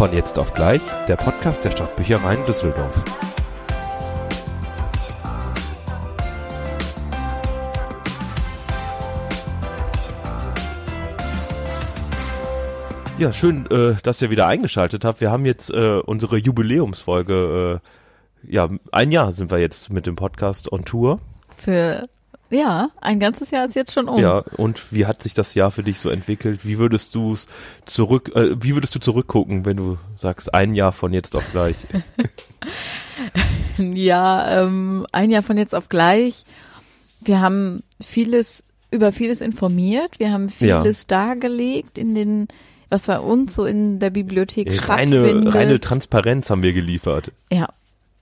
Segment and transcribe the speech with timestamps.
[0.00, 3.04] Von jetzt auf gleich, der Podcast der Stadtbüchereien Düsseldorf.
[13.18, 15.20] Ja, schön, äh, dass ihr wieder eingeschaltet habt.
[15.20, 17.82] Wir haben jetzt äh, unsere Jubiläumsfolge.
[18.46, 21.20] Äh, ja, ein Jahr sind wir jetzt mit dem Podcast on Tour.
[21.54, 22.08] Für
[22.50, 24.18] ja, ein ganzes Jahr ist jetzt schon um.
[24.18, 26.64] Ja, und wie hat sich das Jahr für dich so entwickelt?
[26.64, 27.46] Wie würdest du es
[27.86, 31.76] zurück, äh, wie würdest du zurückgucken, wenn du sagst, ein Jahr von jetzt auf gleich?
[33.78, 36.44] ja, ähm, ein Jahr von jetzt auf gleich.
[37.20, 40.18] Wir haben vieles, über vieles informiert.
[40.18, 41.06] Wir haben vieles ja.
[41.06, 42.48] dargelegt in den,
[42.88, 45.54] was bei uns so in der Bibliothek reine, stattfindet.
[45.54, 47.30] Reine Transparenz haben wir geliefert.
[47.52, 47.68] Ja.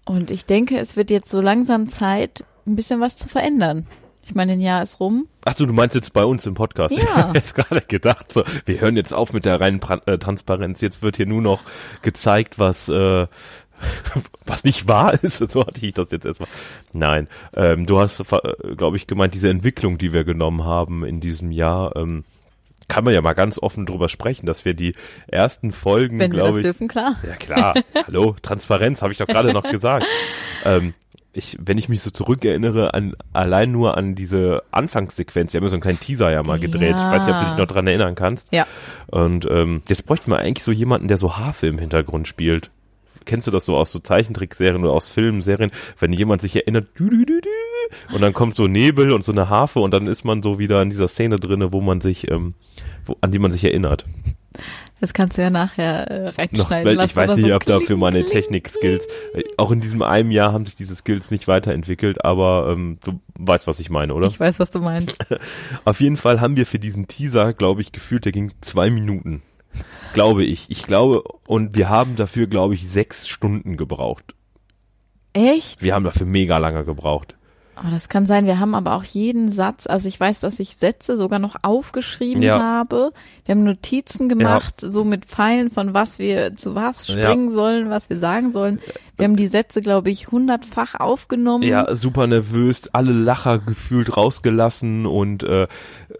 [0.05, 3.87] Und ich denke, es wird jetzt so langsam Zeit, ein bisschen was zu verändern.
[4.29, 5.27] Ich meine, ein Jahr ist rum.
[5.47, 6.95] Ach du, du meinst jetzt bei uns im Podcast.
[6.95, 7.03] Ja.
[7.09, 10.83] Ich habe jetzt gerade gedacht, so, wir hören jetzt auf mit der reinen äh, Transparenz.
[10.83, 11.63] Jetzt wird hier nur noch
[12.03, 13.27] gezeigt, was äh,
[14.45, 15.39] was nicht wahr ist.
[15.49, 16.51] So hatte ich das jetzt erstmal.
[16.93, 21.21] Nein, ähm, du hast, äh, glaube ich, gemeint, diese Entwicklung, die wir genommen haben in
[21.21, 21.97] diesem Jahr.
[21.97, 22.25] Ähm,
[22.87, 24.95] kann man ja mal ganz offen drüber sprechen, dass wir die
[25.27, 26.65] ersten Folgen, glaube ich.
[26.65, 27.17] dürfen, klar.
[27.27, 27.75] Ja, klar.
[28.07, 30.07] Hallo, Transparenz, habe ich doch gerade noch gesagt.
[30.65, 30.93] Ähm,
[31.33, 35.69] ich, wenn ich mich so zurückerinnere an allein nur an diese Anfangssequenz, wir haben ja
[35.69, 36.97] so einen kleinen Teaser ja mal gedreht.
[36.97, 37.07] Ja.
[37.07, 38.53] Ich weiß nicht, ob du dich noch dran erinnern kannst.
[38.53, 38.67] Ja.
[39.07, 42.71] Und ähm, jetzt bräuchten wir eigentlich so jemanden, der so Haarfilm im Hintergrund spielt.
[43.25, 47.11] Kennst du das so aus so Zeichentrickserien oder aus Filmserien, wenn jemand sich erinnert, dü,
[47.11, 47.41] dü, dü,
[48.13, 50.83] und dann kommt so Nebel und so eine Harfe und dann ist man so wieder
[50.83, 52.55] in dieser Szene drinne, wo man sich, ähm,
[53.05, 54.05] wo, an die man sich erinnert.
[55.01, 58.25] Das kannst du ja nachher äh, reinschneiden Noch, Ich weiß nicht, so ob dafür meine
[58.25, 62.99] Technik-Skills, äh, auch in diesem einem Jahr haben sich diese Skills nicht weiterentwickelt, aber ähm,
[63.05, 64.27] du weißt, was ich meine, oder?
[64.27, 65.25] Ich weiß, was du meinst.
[65.85, 69.43] Auf jeden Fall haben wir für diesen Teaser, glaube ich, gefühlt, der ging zwei Minuten.
[70.13, 70.67] Glaube ich.
[70.71, 74.35] Ich glaube, und wir haben dafür, glaube ich, sechs Stunden gebraucht.
[75.33, 75.83] Echt?
[75.83, 77.38] Wir haben dafür mega lange gebraucht.
[77.85, 78.47] Oh, das kann sein.
[78.47, 82.43] Wir haben aber auch jeden Satz, also ich weiß, dass ich Sätze sogar noch aufgeschrieben
[82.43, 82.59] Ja.
[82.59, 83.13] habe.
[83.45, 88.11] Wir haben Notizen gemacht, so mit Pfeilen von was wir zu was springen sollen, was
[88.11, 88.81] wir sagen sollen.
[89.19, 91.65] Wir haben die Sätze, glaube ich, hundertfach aufgenommen.
[91.65, 95.67] Ja, super nervös, alle Lacher gefühlt rausgelassen und äh,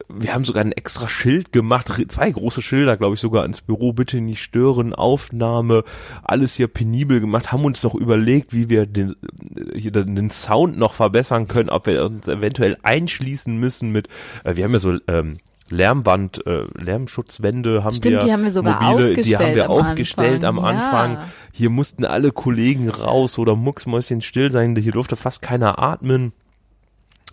[0.09, 3.93] wir haben sogar ein extra Schild gemacht, zwei große Schilder, glaube ich, sogar ins Büro,
[3.93, 5.85] bitte nicht stören, Aufnahme,
[6.25, 9.15] alles hier penibel gemacht, haben uns noch überlegt, wie wir den,
[9.55, 14.09] äh, hier den Sound noch verbessern können, ob wir uns eventuell einschließen müssen mit,
[14.43, 15.39] äh, wir haben ja so ähm,
[15.71, 18.19] Lärmwand, äh, Lärmschutzwände haben Stimmt, wir.
[18.21, 21.13] die haben wir sogar mobile, Die aufgestellt haben wir am aufgestellt am Anfang, Anfang.
[21.13, 21.29] ja.
[21.53, 24.77] Hier mussten alle Kollegen raus oder mucksmäuschen still sein.
[24.77, 26.33] Hier durfte fast keiner atmen.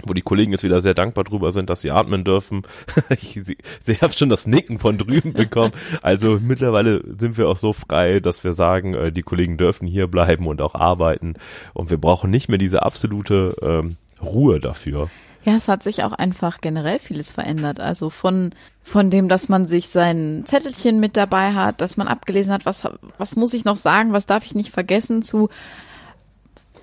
[0.03, 2.63] Wo die Kollegen jetzt wieder sehr dankbar drüber sind, dass sie atmen dürfen.
[3.09, 5.71] ich sie, sie haben schon das Nicken von drüben bekommen.
[6.01, 10.07] Also mittlerweile sind wir auch so frei, dass wir sagen, äh, die Kollegen dürfen hier
[10.07, 11.35] bleiben und auch arbeiten.
[11.73, 15.09] Und wir brauchen nicht mehr diese absolute ähm, Ruhe dafür.
[15.45, 17.79] Ja, es hat sich auch einfach generell vieles verändert.
[17.79, 18.49] Also von,
[18.81, 22.83] von dem, dass man sich sein Zettelchen mit dabei hat, dass man abgelesen hat, was,
[23.19, 25.49] was muss ich noch sagen, was darf ich nicht vergessen, zu,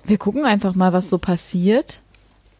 [0.05, 2.01] wir gucken einfach mal, was so passiert,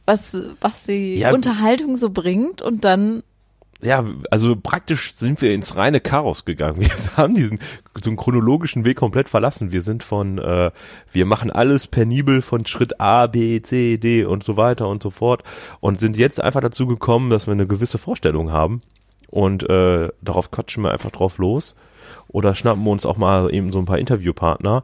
[0.06, 1.34] was, was die Ja.
[1.34, 3.24] Unterhaltung so bringt und dann,
[3.84, 6.82] ja, also praktisch sind wir ins reine Chaos gegangen.
[6.82, 7.60] Wir haben diesen
[8.02, 9.72] so einen chronologischen Weg komplett verlassen.
[9.72, 10.72] Wir sind von, äh,
[11.12, 15.10] wir machen alles penibel von Schritt A, B, C, D und so weiter und so
[15.12, 15.44] fort
[15.80, 18.82] und sind jetzt einfach dazu gekommen, dass wir eine gewisse Vorstellung haben
[19.30, 21.76] und äh, darauf quatschen wir einfach drauf los
[22.28, 24.84] oder schnappen wir uns auch mal eben so ein paar Interviewpartner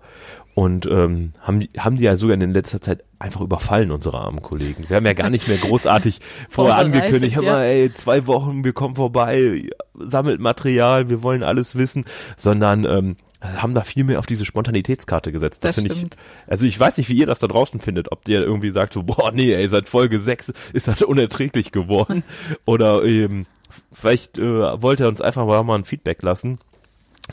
[0.54, 4.90] und ähm, haben, haben die ja sogar in letzter Zeit einfach überfallen, unsere armen Kollegen.
[4.90, 6.20] Wir haben ja gar nicht mehr großartig
[6.50, 11.76] vorher angekündigt, hör mal, ey, zwei Wochen, wir kommen vorbei, sammelt Material, wir wollen alles
[11.76, 12.06] wissen,
[12.38, 15.64] sondern ähm, haben da viel mehr auf diese Spontanitätskarte gesetzt.
[15.64, 16.10] Das, Das finde ich,
[16.48, 19.04] also ich weiß nicht, wie ihr das da draußen findet, ob ihr irgendwie sagt so,
[19.04, 22.24] boah, nee, ey, seit Folge 6 ist das unerträglich geworden
[22.66, 23.46] oder ähm,
[23.92, 26.60] vielleicht äh, wollt ihr uns einfach mal, mal ein Feedback lassen.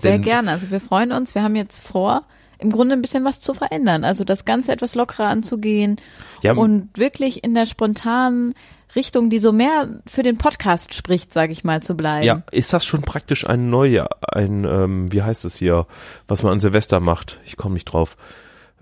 [0.00, 0.50] sehr Denn- gerne.
[0.50, 2.22] Also wir freuen uns, wir haben jetzt vor,
[2.58, 4.04] im Grunde ein bisschen was zu verändern.
[4.04, 5.97] Also das Ganze etwas lockerer anzugehen
[6.42, 8.54] Ja, und wirklich in der spontanen
[8.94, 12.26] Richtung, die so mehr für den Podcast spricht, sage ich mal, zu bleiben.
[12.26, 15.86] Ja, ist das schon praktisch ein neuer, ein, ähm, wie heißt es hier,
[16.28, 17.41] was man an Silvester macht?
[17.44, 18.16] Ich komme nicht drauf.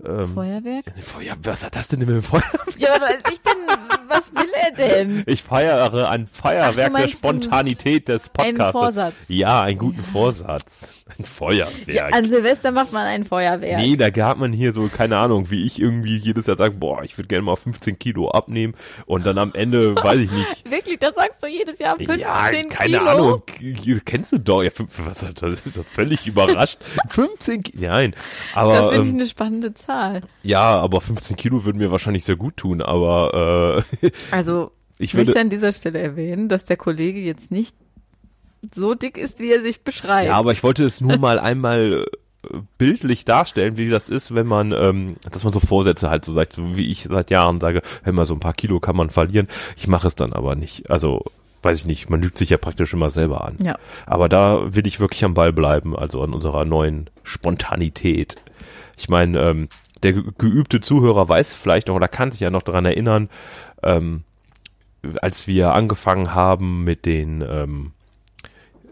[0.05, 0.85] Ähm, Feuerwerk?
[0.99, 2.67] Feuer, was hat das denn mit dem Feuerwerk?
[2.77, 3.77] Ja, weiß ich denn,
[4.07, 5.23] was will er denn?
[5.25, 8.71] Ich feiere ein Feuerwerk der meinst Spontanität des einen Podcasts.
[8.73, 9.13] Vorsatz.
[9.27, 11.04] Ja, einen guten Vorsatz.
[11.07, 12.15] Ein Ja, Feuerwerk.
[12.15, 13.79] an Silvester macht man ein Feuerwerk.
[13.79, 17.03] Nee, da hat man hier so, keine Ahnung, wie ich irgendwie jedes Jahr sage, boah,
[17.03, 18.73] ich würde gerne mal 15 Kilo abnehmen
[19.05, 20.67] und dann am Ende, weiß ich nicht.
[20.71, 23.07] Wirklich, das sagst du jedes Jahr 15 Ja, keine Kilo?
[23.09, 23.43] Ahnung.
[23.45, 24.63] K- Kennst du doch.
[24.63, 26.79] Ja, was, das ist doch völlig überrascht.
[27.09, 27.87] 15 Kilo.
[27.87, 28.11] Nein.
[28.55, 30.21] Das Aber finde ich ähm, eine spannende Zahl.
[30.41, 32.81] ja, aber 15 Kilo würden mir wahrscheinlich sehr gut tun.
[32.81, 35.39] Aber äh, Also, ich ich möchte würde.
[35.41, 37.75] an dieser Stelle erwähnen, dass der Kollege jetzt nicht
[38.73, 40.27] so dick ist, wie er sich beschreibt.
[40.27, 42.05] Ja, aber ich wollte es nur mal einmal
[42.43, 46.33] äh, bildlich darstellen, wie das ist, wenn man, ähm, dass man so Vorsätze halt so
[46.33, 49.09] sagt, so wie ich seit Jahren sage, hör mal, so ein paar Kilo kann man
[49.09, 49.47] verlieren.
[49.77, 50.89] Ich mache es dann aber nicht.
[50.89, 51.23] Also
[51.65, 53.57] weiß ich nicht, man lügt sich ja praktisch immer selber an.
[53.61, 53.77] Ja.
[54.05, 58.35] Aber da will ich wirklich am Ball bleiben, also an unserer neuen Spontanität.
[58.97, 59.67] Ich meine, ähm,
[60.03, 63.29] der ge geübte Zuhörer weiß vielleicht noch oder kann sich ja noch daran erinnern,
[63.81, 64.23] ähm,
[65.21, 67.91] als wir angefangen haben mit den ähm,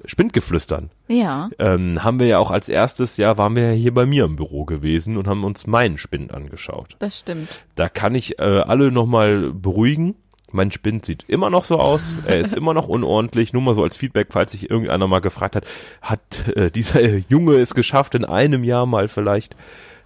[0.06, 4.06] Spindgeflüstern, Ja, ähm, haben wir ja auch als erstes Jahr waren wir ja hier bei
[4.06, 6.96] mir im Büro gewesen und haben uns meinen Spind angeschaut.
[7.00, 7.64] das stimmt.
[7.76, 10.16] Da kann ich äh, alle nochmal beruhigen.
[10.52, 12.08] Mein Spind sieht immer noch so aus.
[12.28, 13.54] Er ist immer noch unordentlich.
[13.54, 15.66] Nur mal so als Feedback, falls sich irgendeiner mal gefragt hat,
[16.02, 19.56] hat äh, dieser Junge es geschafft, in einem Jahr mal vielleicht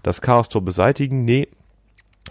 [0.04, 1.26] das Chaos-Tor beseitigen?
[1.26, 1.50] Nee,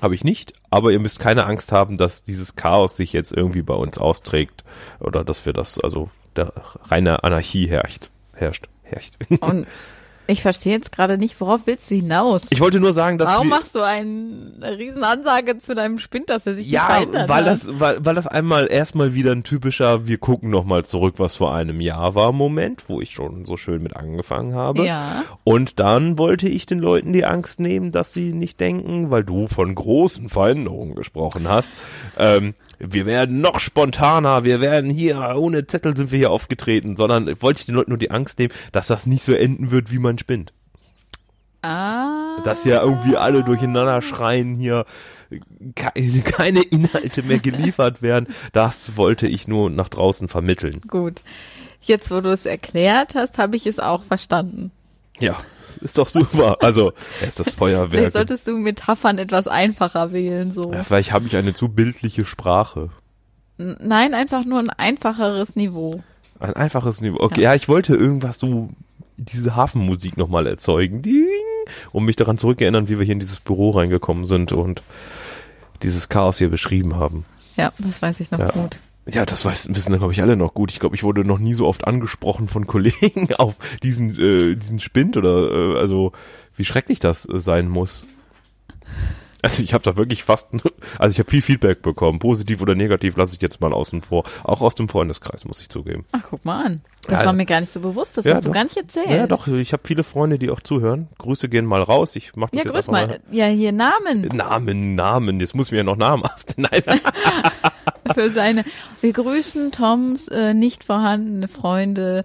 [0.03, 0.53] habe ich nicht.
[0.71, 4.65] Aber ihr müsst keine Angst haben, dass dieses Chaos sich jetzt irgendwie bei uns austrägt.
[5.01, 6.53] Oder dass wir das, also der
[6.85, 8.09] reine Anarchie herrscht.
[8.35, 8.69] Herrscht.
[8.83, 9.17] Herrscht.
[9.41, 9.67] Und
[10.29, 12.47] ich verstehe jetzt gerade nicht, worauf willst du hinaus?
[12.51, 16.47] Ich wollte nur sagen, dass Warum machst du ein, eine Riesenansage zu deinem Spind, dass
[16.47, 17.53] er sich nicht Ja, verändert weil hat?
[17.53, 21.37] das, weil, weil das einmal erstmal wieder ein typischer, wir gucken noch mal zurück, was
[21.37, 24.85] vor einem Jahr war, Moment, wo ich schon so schön mit angefangen habe.
[24.85, 25.25] Ja.
[25.45, 29.47] Und dann wollte ich den Leuten die Angst nehmen, dass sie nicht denken, weil du
[29.47, 31.71] von großen Veränderungen gesprochen hast,
[32.19, 37.27] ähm, wir werden noch spontaner, wir werden hier, ohne Zettel sind wir hier aufgetreten, sondern
[37.41, 39.99] wollte ich den Leuten nur die Angst nehmen, dass das nicht so enden wird, wie
[39.99, 40.53] man spinnt.
[41.63, 42.41] Ah.
[42.45, 44.85] Dass ja irgendwie alle durcheinander schreien hier,
[45.75, 48.29] keine, keine Inhalte mehr geliefert werden.
[48.53, 50.81] Das wollte ich nur nach draußen vermitteln.
[50.87, 51.23] Gut.
[51.81, 54.71] Jetzt, wo du es erklärt hast, habe ich es auch verstanden.
[55.19, 55.37] Ja,
[55.81, 56.57] ist doch super.
[56.63, 56.93] Also,
[57.23, 57.91] erst das Feuerwerk.
[57.93, 60.73] Vielleicht solltest du Metaphern etwas einfacher wählen, so.
[60.73, 62.91] Ja, vielleicht habe ich eine zu bildliche Sprache.
[63.59, 66.03] N- Nein, einfach nur ein einfacheres Niveau.
[66.39, 67.19] Ein einfaches Niveau.
[67.21, 68.69] Okay, ja, ich wollte irgendwas so,
[69.17, 71.01] diese Hafenmusik nochmal erzeugen.
[71.03, 71.27] Ding,
[71.93, 74.83] um mich daran zurückerinnern, wie wir hier in dieses Büro reingekommen sind und
[75.83, 77.25] dieses Chaos hier beschrieben haben.
[77.57, 78.51] Ja, das weiß ich noch Ja.
[78.51, 78.79] gut.
[79.09, 80.73] Ja, das weiß, wissen, glaube ich, alle noch gut.
[80.73, 84.81] Ich glaube, ich wurde noch nie so oft angesprochen von Kollegen auf diesen, äh, diesen
[84.81, 86.13] Spind oder, äh, also,
[86.57, 88.07] wie schrecklich das äh, sein muss.
[89.47, 90.49] Also ich habe da wirklich fast,
[90.99, 94.25] also ich habe viel Feedback bekommen, positiv oder negativ, lasse ich jetzt mal außen vor.
[94.43, 96.05] Auch aus dem Freundeskreis, muss ich zugeben.
[96.11, 96.81] Ach, guck mal an.
[97.07, 98.19] Das Ja, war mir gar nicht so bewusst.
[98.19, 98.55] Das ja, hast du doch.
[98.55, 99.09] gar nicht erzählt.
[99.09, 101.07] Ja, doch, ich habe viele Freunde, die auch zuhören.
[101.19, 102.17] Grüße gehen mal raus.
[102.17, 103.21] Ich mach das Ja, grüß einfach mal.
[103.31, 106.45] Ja, hier Namen Namen, Namen, jetzt muss mir ja noch Namen aus.
[106.57, 106.83] Nein,
[108.15, 108.65] für seine.
[109.01, 112.25] Wir grüßen Toms äh, nicht vorhandene Freunde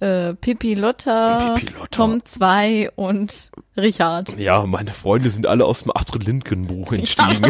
[0.00, 1.86] äh, Pippi Lotta, Pippi Lotta.
[1.90, 4.38] Tom 2 und Richard.
[4.38, 7.42] ja, meine Freunde sind alle aus dem Astrid Lindgren Buch entstiegen.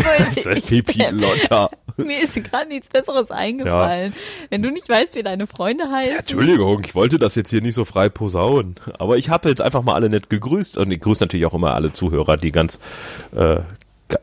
[0.44, 1.70] Ja, Pipi Lotta.
[1.96, 4.12] Mir ist gerade nichts Besseres eingefallen.
[4.50, 6.12] Wenn du nicht weißt, wie deine Freunde heißen.
[6.12, 8.76] Ja, Entschuldigung, ich wollte das jetzt hier nicht so frei posaunen.
[8.98, 10.78] Aber ich habe jetzt einfach mal alle nett gegrüßt.
[10.78, 12.78] Und ich grüße natürlich auch immer alle Zuhörer, die ganz,
[13.34, 13.60] äh,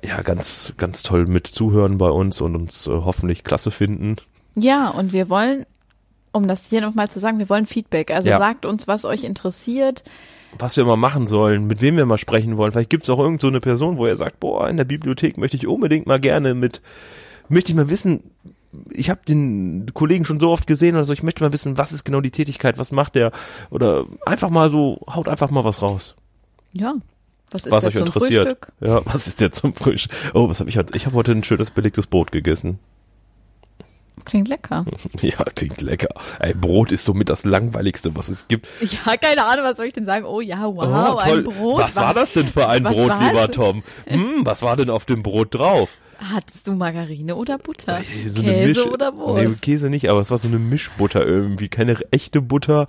[0.05, 4.17] ja, ganz, ganz toll mit zuhören bei uns und uns äh, hoffentlich klasse finden.
[4.55, 5.65] Ja, und wir wollen,
[6.33, 8.11] um das hier nochmal zu sagen, wir wollen Feedback.
[8.11, 8.37] Also Ja.
[8.39, 10.03] sagt uns, was euch interessiert.
[10.59, 12.71] Was wir mal machen sollen, mit wem wir mal sprechen wollen.
[12.71, 15.37] Vielleicht gibt es auch irgend so eine Person, wo ihr sagt, boah, in der Bibliothek
[15.37, 16.81] möchte ich unbedingt mal gerne mit,
[17.49, 18.31] möchte ich mal wissen,
[18.91, 21.91] ich habe den Kollegen schon so oft gesehen oder so, ich möchte mal wissen, was
[21.91, 23.31] ist genau die Tätigkeit, was macht der?
[23.69, 26.15] Oder einfach mal so, haut einfach mal was raus.
[26.71, 26.95] Ja.
[27.51, 28.43] Was ist was euch zum interessiert.
[28.47, 28.71] Frühstück?
[28.81, 30.11] Ja, was ist der zum Frühstück?
[30.33, 30.95] Oh, was habe ich heute?
[30.95, 32.79] Ich habe heute ein schönes belegtes Brot gegessen.
[34.25, 34.85] Klingt lecker.
[35.21, 36.09] Ja, klingt lecker.
[36.39, 38.67] Ey, Brot ist somit das langweiligste, was es gibt.
[38.81, 40.25] Ja, keine Ahnung, was soll ich denn sagen?
[40.25, 41.81] Oh ja, wow, Oh, ein Brot.
[41.83, 43.83] Was war das denn für ein Brot, lieber Tom?
[44.07, 45.89] Hm, was war denn auf dem Brot drauf?
[46.19, 47.99] Hattest du Margarine oder Butter?
[48.27, 49.43] So Käse Misch- oder Wurst?
[49.43, 51.67] Nee, Käse nicht, aber es war so eine Mischbutter irgendwie.
[51.67, 52.85] Keine echte Butter.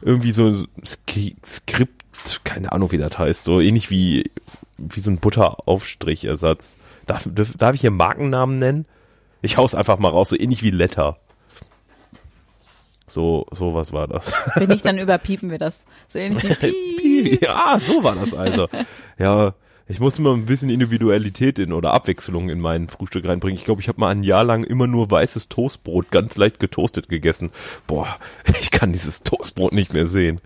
[0.00, 3.44] Irgendwie so Skri Skript, keine Ahnung, wie das heißt.
[3.44, 4.30] So ähnlich wie,
[4.78, 6.76] wie so ein Butteraufstrichersatz.
[7.06, 8.86] Darf, darf, darf ich hier Markennamen nennen?
[9.42, 11.16] Ich hau's einfach mal raus, so ähnlich wie Letter.
[13.06, 14.32] So, so was war das.
[14.56, 15.86] Wenn nicht, dann überpiepen wir das.
[16.08, 16.54] So ähnlich wie
[17.34, 17.42] Piep.
[17.42, 18.68] ja, so war das also.
[19.18, 19.54] Ja,
[19.86, 23.56] Ich muss immer ein bisschen Individualität in oder Abwechslung in mein Frühstück reinbringen.
[23.56, 27.08] Ich glaube, ich habe mal ein Jahr lang immer nur weißes Toastbrot ganz leicht getoastet
[27.08, 27.50] gegessen.
[27.86, 28.18] Boah,
[28.60, 30.40] ich kann dieses Toastbrot nicht mehr sehen.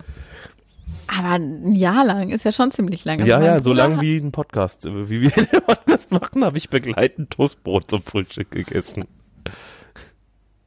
[1.06, 3.26] Aber ein Jahr lang ist ja schon ziemlich lange.
[3.26, 6.71] ja, ja, so lang wie ein Podcast, äh, wie wir den Podcast machen, habe ich
[6.71, 9.04] begleitend Toastbrot zum Frühstück gegessen.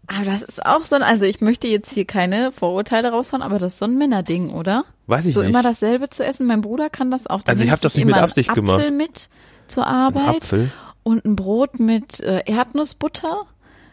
[0.08, 3.58] Aber das ist auch so ein, also ich möchte jetzt hier keine Vorurteile raushauen, aber
[3.58, 4.86] das ist so ein Männerding, oder?
[5.08, 5.50] Weiß ich so nicht.
[5.50, 6.46] immer dasselbe zu essen.
[6.46, 7.42] Mein Bruder kann das auch.
[7.42, 8.98] Der Also ich nimmt hab das nicht mit Absicht einen Apfel gemacht.
[9.10, 9.30] mit
[9.68, 10.72] zur Ein Arbeit Apfel.
[11.02, 13.46] und ein Brot mit äh, Erdnussbutter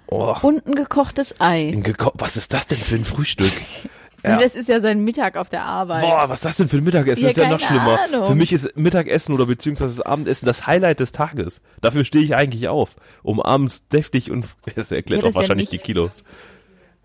[0.08, 1.70] Oh, und ein gekochtes Ei.
[1.72, 3.50] ein geko- was ist das denn für ein Frühstück?
[4.25, 4.38] Ja.
[4.38, 6.02] Das ist ja sein Mittag auf der Arbeit.
[6.02, 7.23] Boah, was ist das denn für ein Mittagessen?
[7.23, 7.99] Ja, das ist ja noch schlimmer.
[8.00, 8.26] Ahnung.
[8.26, 11.61] Für mich ist Mittagessen oder beziehungsweise das Abendessen das Highlight des Tages.
[11.81, 15.49] Dafür stehe ich eigentlich auf, um abends deftig und das erklärt Ja, das auch ja
[15.49, 16.25] wahrscheinlich die Kilos.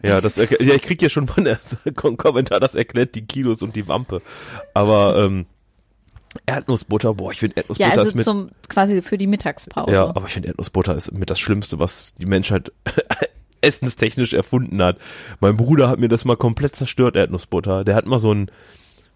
[0.03, 1.57] Ja, das ja, ich krieg ja schon der
[1.95, 4.21] Kom- Kommentar, das erklärt die Kilos und die Wampe.
[4.75, 5.47] Aber ähm,
[6.45, 9.91] Erdnussbutter, boah, ich finde ja, Erdnussbutter also ist zum quasi für die Mittagspause.
[9.91, 12.71] ja, aber ich finde Erdnussbutter ist mit das Schlimmste, was die Menschheit
[13.61, 14.97] essenstechnisch erfunden hat.
[15.39, 17.83] Mein Bruder hat mir das mal komplett zerstört, Erdnussbutter.
[17.83, 18.51] Der hat mal so ein,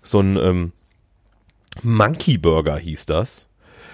[0.02, 0.72] so ein ähm,
[1.84, 3.48] Monkey Burger hieß das.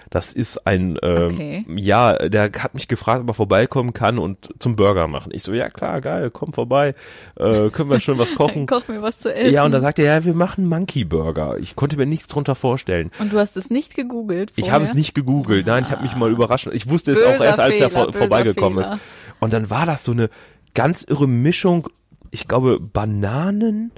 [0.10, 1.66] Das ist ein, ähm, Okay.
[1.76, 5.32] ja, der hat mich gefragt, ob er vorbeikommen kann und zum Burger machen.
[5.34, 6.96] Ich so, ja klar, geil, komm vorbei,
[7.36, 8.68] äh, können wir schon was kochen.
[8.68, 9.54] Koch mir was zu essen.
[9.54, 11.58] ja, und da sagt er, ja, wir machen Monkey Burger.
[11.60, 13.12] Ich konnte mir nichts drunter vorstellen.
[13.20, 14.74] Und du hast es nicht gegoogelt Ich vorher?
[14.76, 15.68] habe es nicht gegoogelt.
[15.68, 16.68] Nein, ich habe mich mal überrascht.
[16.72, 19.02] Ich wusste es auch Böser erst, als er Fehler, vor, vorbeigekommen böser ist.
[19.40, 20.30] Und dann war das so eine
[20.74, 21.88] ganz irre Mischung.
[22.32, 23.92] Ich glaube, Bananen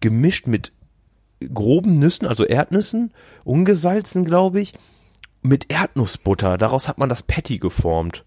[0.00, 0.72] gemischt mit
[1.54, 3.12] groben Nüssen, also Erdnüssen,
[3.44, 4.74] ungesalzen, glaube ich,
[5.42, 6.58] mit Erdnussbutter.
[6.58, 8.24] Daraus hat man das Patty geformt.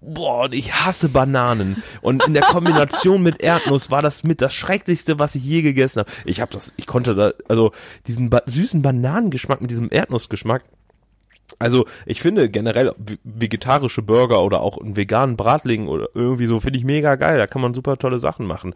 [0.00, 1.82] Boah, ich hasse Bananen.
[2.02, 6.00] Und in der Kombination mit Erdnuss war das mit das Schrecklichste, was ich je gegessen
[6.00, 6.10] habe.
[6.24, 7.72] Ich habe das, ich konnte da, also
[8.06, 10.64] diesen ba süßen Bananengeschmack mit diesem Erdnussgeschmack.
[11.58, 12.92] Also ich finde generell
[13.22, 17.38] vegetarische Burger oder auch einen veganen Bratling oder irgendwie so finde ich mega geil.
[17.38, 18.74] Da kann man super tolle Sachen machen.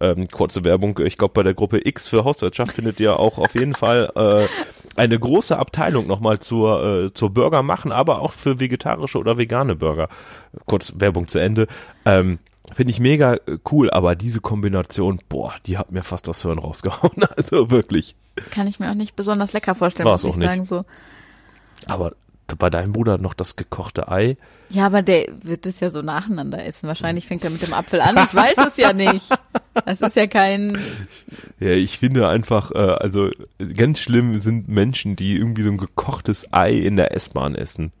[0.00, 0.98] Ähm, kurze Werbung.
[1.04, 4.69] Ich glaube bei der Gruppe X für Hauswirtschaft findet ihr auch auf jeden Fall äh,
[5.00, 9.74] eine große Abteilung nochmal zur äh, zur Burger machen, aber auch für vegetarische oder vegane
[9.74, 10.08] Burger.
[10.66, 11.66] Kurz Werbung zu Ende.
[12.04, 12.38] Ähm,
[12.72, 13.38] Finde ich mega
[13.72, 17.16] cool, aber diese Kombination, boah, die hat mir fast das Hirn rausgehauen.
[17.36, 18.14] Also wirklich.
[18.50, 20.64] Kann ich mir auch nicht besonders lecker vorstellen, War's muss ich sagen.
[20.64, 20.84] So.
[21.86, 22.12] Aber
[22.56, 24.36] bei deinem Bruder noch das gekochte Ei.
[24.70, 26.86] Ja, aber der wird es ja so nacheinander essen.
[26.86, 28.16] Wahrscheinlich fängt er mit dem Apfel an.
[28.16, 29.28] Ich weiß es ja nicht.
[29.84, 30.78] Das ist ja kein.
[31.58, 33.30] Ja, ich finde einfach, äh, also
[33.76, 37.92] ganz schlimm sind Menschen, die irgendwie so ein gekochtes Ei in der S-Bahn essen.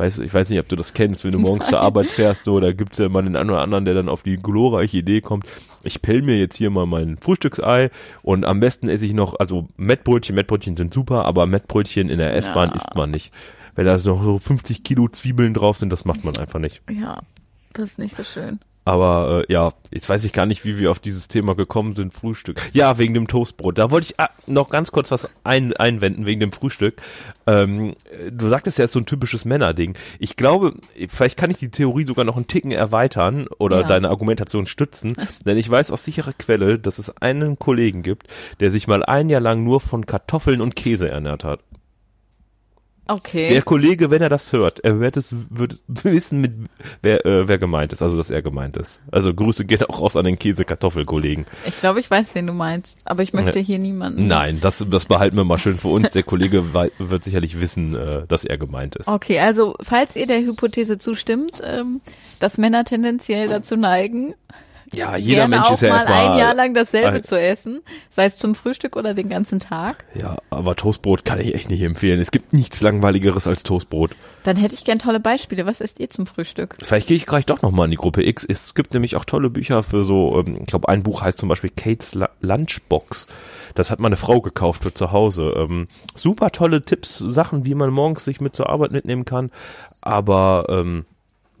[0.00, 2.46] Weißt, du, ich weiß nicht, ob du das kennst, wenn du morgens zur Arbeit fährst,
[2.46, 5.20] so, da gibt's ja mal den einen oder anderen, der dann auf die glorreiche Idee
[5.20, 5.44] kommt,
[5.82, 7.90] ich pell mir jetzt hier mal mein Frühstücksei
[8.22, 12.34] und am besten esse ich noch, also Mettbrötchen, Mettbrötchen sind super, aber Mettbrötchen in der
[12.34, 12.76] S-Bahn Ja.
[12.76, 13.30] isst man nicht.
[13.74, 16.80] Wenn da noch so 50 Kilo Zwiebeln drauf sind, das macht man einfach nicht.
[16.90, 17.20] Ja,
[17.74, 18.58] das ist nicht so schön.
[18.84, 22.14] Aber äh, ja, jetzt weiß ich gar nicht, wie wir auf dieses Thema gekommen sind,
[22.14, 22.60] Frühstück.
[22.72, 23.76] Ja, wegen dem Toastbrot.
[23.78, 27.00] Da wollte ich ah, noch ganz kurz was ein, einwenden wegen dem Frühstück.
[27.46, 29.96] Ähm, äh, du sagtest ja, es ist so ein typisches Männerding.
[30.18, 30.74] Ich glaube,
[31.08, 33.88] vielleicht kann ich die Theorie sogar noch einen Ticken erweitern oder Ja.
[33.88, 35.14] deine Argumentation stützen,
[35.46, 38.28] denn ich weiß aus sicherer Quelle, dass es einen Kollegen gibt,
[38.60, 41.60] der sich mal ein Jahr lang nur von Kartoffeln und Käse ernährt hat.
[43.10, 43.50] Okay.
[43.50, 46.52] Der Kollege, wenn er das hört, er wird es wird wissen, mit
[47.02, 49.02] wer, äh, wer gemeint ist, also dass er gemeint ist.
[49.10, 51.44] Also Grüße gehen auch raus an den Käse-Kartoffel-Kollegen.
[51.66, 52.98] Ich glaube, ich weiß, wen du meinst.
[53.04, 54.28] Aber ich möchte hier niemanden.
[54.28, 56.12] Nein, das, das behalten wir mal schön für uns.
[56.12, 59.08] Der Kollege wird sicherlich wissen, äh, dass er gemeint ist.
[59.08, 62.00] Okay, also falls ihr der Hypothese zustimmt, ähm,
[62.38, 64.34] dass Männer tendenziell dazu neigen,
[64.92, 66.30] Ja, jeder gerne Mensch auch ist ja mal erstmal.
[66.32, 70.04] ein Jahr lang dasselbe äh, zu essen, sei es zum Frühstück oder den ganzen Tag,
[70.20, 72.20] Ja, aber Toastbrot kann ich echt nicht empfehlen.
[72.20, 74.10] Es gibt nichts langweiligeres als Toastbrot.
[74.42, 75.66] dann hätte ich gern tolle Beispiele.
[75.66, 76.76] Was esst ihr zum Frühstück?
[76.82, 78.44] Vielleicht gehe ich gleich doch nochmal in die Gruppe X.
[78.44, 81.48] Es gibt nämlich auch tolle Bücher für so, ähm, ich glaube, ein Buch heißt zum
[81.48, 83.26] Beispiel Kates Lunchbox.
[83.74, 85.54] Das hat meine Frau gekauft für zu Hause.
[85.56, 89.50] Ähm, super tolle Tipps, Sachen, wie man morgens sich mit zur Arbeit mitnehmen kann.
[90.00, 91.04] Aber ähm,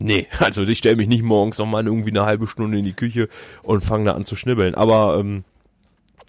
[0.00, 3.28] nee, also ich stelle mich nicht morgens nochmal irgendwie eine halbe Stunde in die Küche
[3.62, 4.74] und fange da an zu schnibbeln.
[4.74, 5.44] Aber ähm,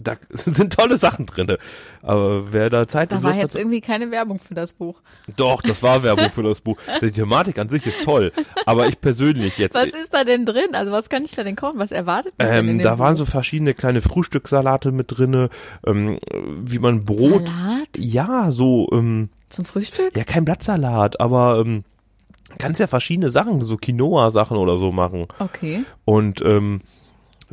[0.00, 1.58] da sind tolle Sachen drinne.
[2.02, 4.72] Aber wer da Zeit Da und war Lust jetzt hat, irgendwie keine Werbung für das
[4.72, 5.00] Buch.
[5.36, 6.76] doch, das war Werbung für das Buch.
[7.00, 8.32] Die Thematik an sich ist toll,
[8.66, 9.74] aber ich persönlich jetzt.
[9.76, 10.74] Was ist da denn drin?
[10.74, 11.78] Also was kann ich da denn kochen?
[11.78, 13.18] Was erwartet mich denn Ähm, dem da waren Buch?
[13.18, 15.50] so verschiedene kleine Frühstückssalate mit drinne,
[15.86, 16.18] ähm,
[16.64, 17.46] wie man Brot.
[17.46, 20.16] Salat Ja, so, ähm, zum Frühstück?
[20.16, 21.84] ja, kein Blattsalat, aber ähm,
[22.58, 25.26] kannst ja verschiedene Sachen, so Quinoa-Sachen oder so machen.
[25.38, 25.84] Okay.
[26.04, 26.80] Und ähm,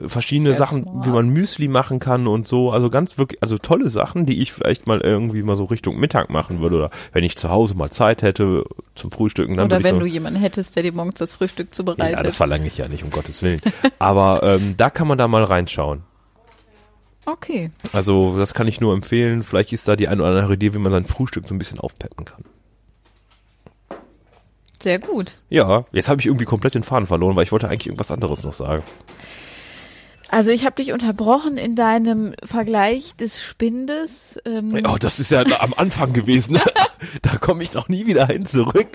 [0.05, 1.05] verschiedene Ja, Sachen, smart.
[1.05, 2.71] wie man Müsli machen kann und so.
[2.71, 6.29] Also ganz wirklich, also tolle Sachen, die ich vielleicht mal irgendwie mal so Richtung Mittag
[6.29, 8.63] machen würde oder wenn ich zu Hause mal Zeit hätte
[8.95, 9.57] zum Frühstücken.
[9.57, 12.17] Dann Oder wenn so, du jemanden hättest, der dir morgens das Frühstück zubereitet.
[12.17, 13.59] Ja, das verlange ich ja nicht, um Gottes Willen.
[13.99, 16.03] Aber ähm, da kann man da mal reinschauen.
[17.25, 17.71] okay.
[17.93, 19.43] Also das kann ich nur empfehlen.
[19.43, 21.79] Vielleicht ist da die eine oder andere Idee, wie man sein Frühstück so ein bisschen
[21.79, 22.43] aufpeppen kann.
[24.81, 25.37] Sehr gut.
[25.49, 28.43] Ja, jetzt habe ich irgendwie komplett den Faden verloren, weil ich wollte eigentlich irgendwas anderes
[28.43, 28.83] noch sagen.
[30.29, 34.39] Also ich habe dich unterbrochen in deinem Vergleich des Spindes.
[34.45, 36.59] Ähm, Oh, das ist ja am Anfang gewesen.
[37.23, 38.87] da komme ich noch nie wieder hin zurück.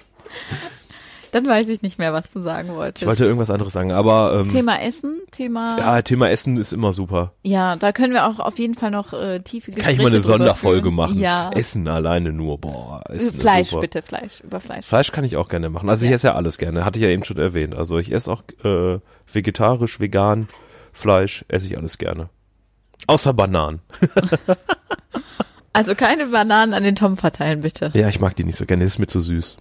[1.34, 3.02] Dann weiß ich nicht mehr, was du sagen wolltest.
[3.02, 5.76] Ich wollte irgendwas anderes sagen, aber ähm, Thema Essen, Thema.
[5.76, 7.32] ja, Thema Essen ist immer super.
[7.42, 10.14] Ja, da können wir auch auf jeden Fall noch äh, tiefe Gespräche Kann ich mal
[10.14, 10.94] eine Sonderfolge führen.
[10.94, 11.18] machen.
[11.18, 11.50] Ja.
[11.52, 13.02] Essen alleine nur, boah.
[13.08, 14.86] Essen ist Fleisch bitte, Fleisch, über Fleisch.
[14.86, 15.88] Fleisch kann ich auch gerne machen.
[15.88, 16.14] Also ich Ja.
[16.14, 16.84] esse ja alles gerne.
[16.84, 17.74] Hatte ich ja eben schon erwähnt.
[17.74, 19.00] Also ich esse auch äh,
[19.32, 20.46] vegetarisch, vegan,
[20.92, 22.28] Fleisch, esse ich alles gerne.
[23.08, 23.80] Außer Bananen.
[25.76, 27.90] Also keine Bananen an den Tom verteilen, bitte.
[27.94, 28.84] Ja, ich mag die nicht so gerne.
[28.84, 29.56] Das ist mir zu süß.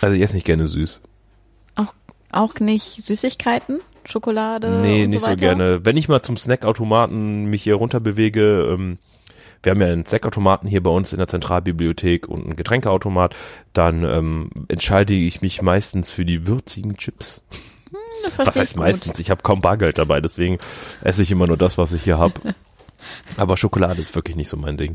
[0.00, 1.00] Also ich esse nicht gerne süß.
[1.76, 1.94] Auch,
[2.30, 3.80] auch nicht Süßigkeiten?
[4.04, 4.80] Schokolade?
[4.82, 5.84] nee, nicht so, so, gerne.
[5.84, 8.98] Wenn ich mal zum Snackautomaten mich hier runter bewege, ähm,
[9.62, 13.34] wir haben ja einen Snackautomaten hier bei uns in der Zentralbibliothek und einen Getränkeautomat,
[13.72, 17.42] dann ähm, entscheide ich mich meistens für die würzigen Chips.
[18.24, 18.82] Das Was ich heißt gut.
[18.82, 19.18] meistens?
[19.18, 20.58] Ich habe kaum Bargeld dabei, deswegen
[21.02, 22.54] esse ich immer nur das, was ich hier habe.
[23.36, 24.94] Aber Schokolade ist wirklich nicht so mein Ding.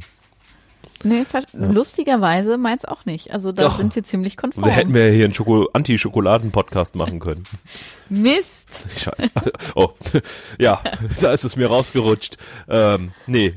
[1.04, 3.32] Nee, lustigerweise meins auch nicht.
[3.32, 3.78] Also da Doch.
[3.78, 4.66] sind wir ziemlich konform.
[4.66, 7.44] Wir hätten wir hier einen Schoko Anti-Schokoladen-Podcast machen können.
[8.10, 8.86] Mist.
[8.98, 9.32] Scheiße.
[9.76, 9.90] Oh,
[10.60, 10.82] ja,
[11.20, 12.38] da ist es mir rausgerutscht.
[12.70, 13.54] Ähm, nee.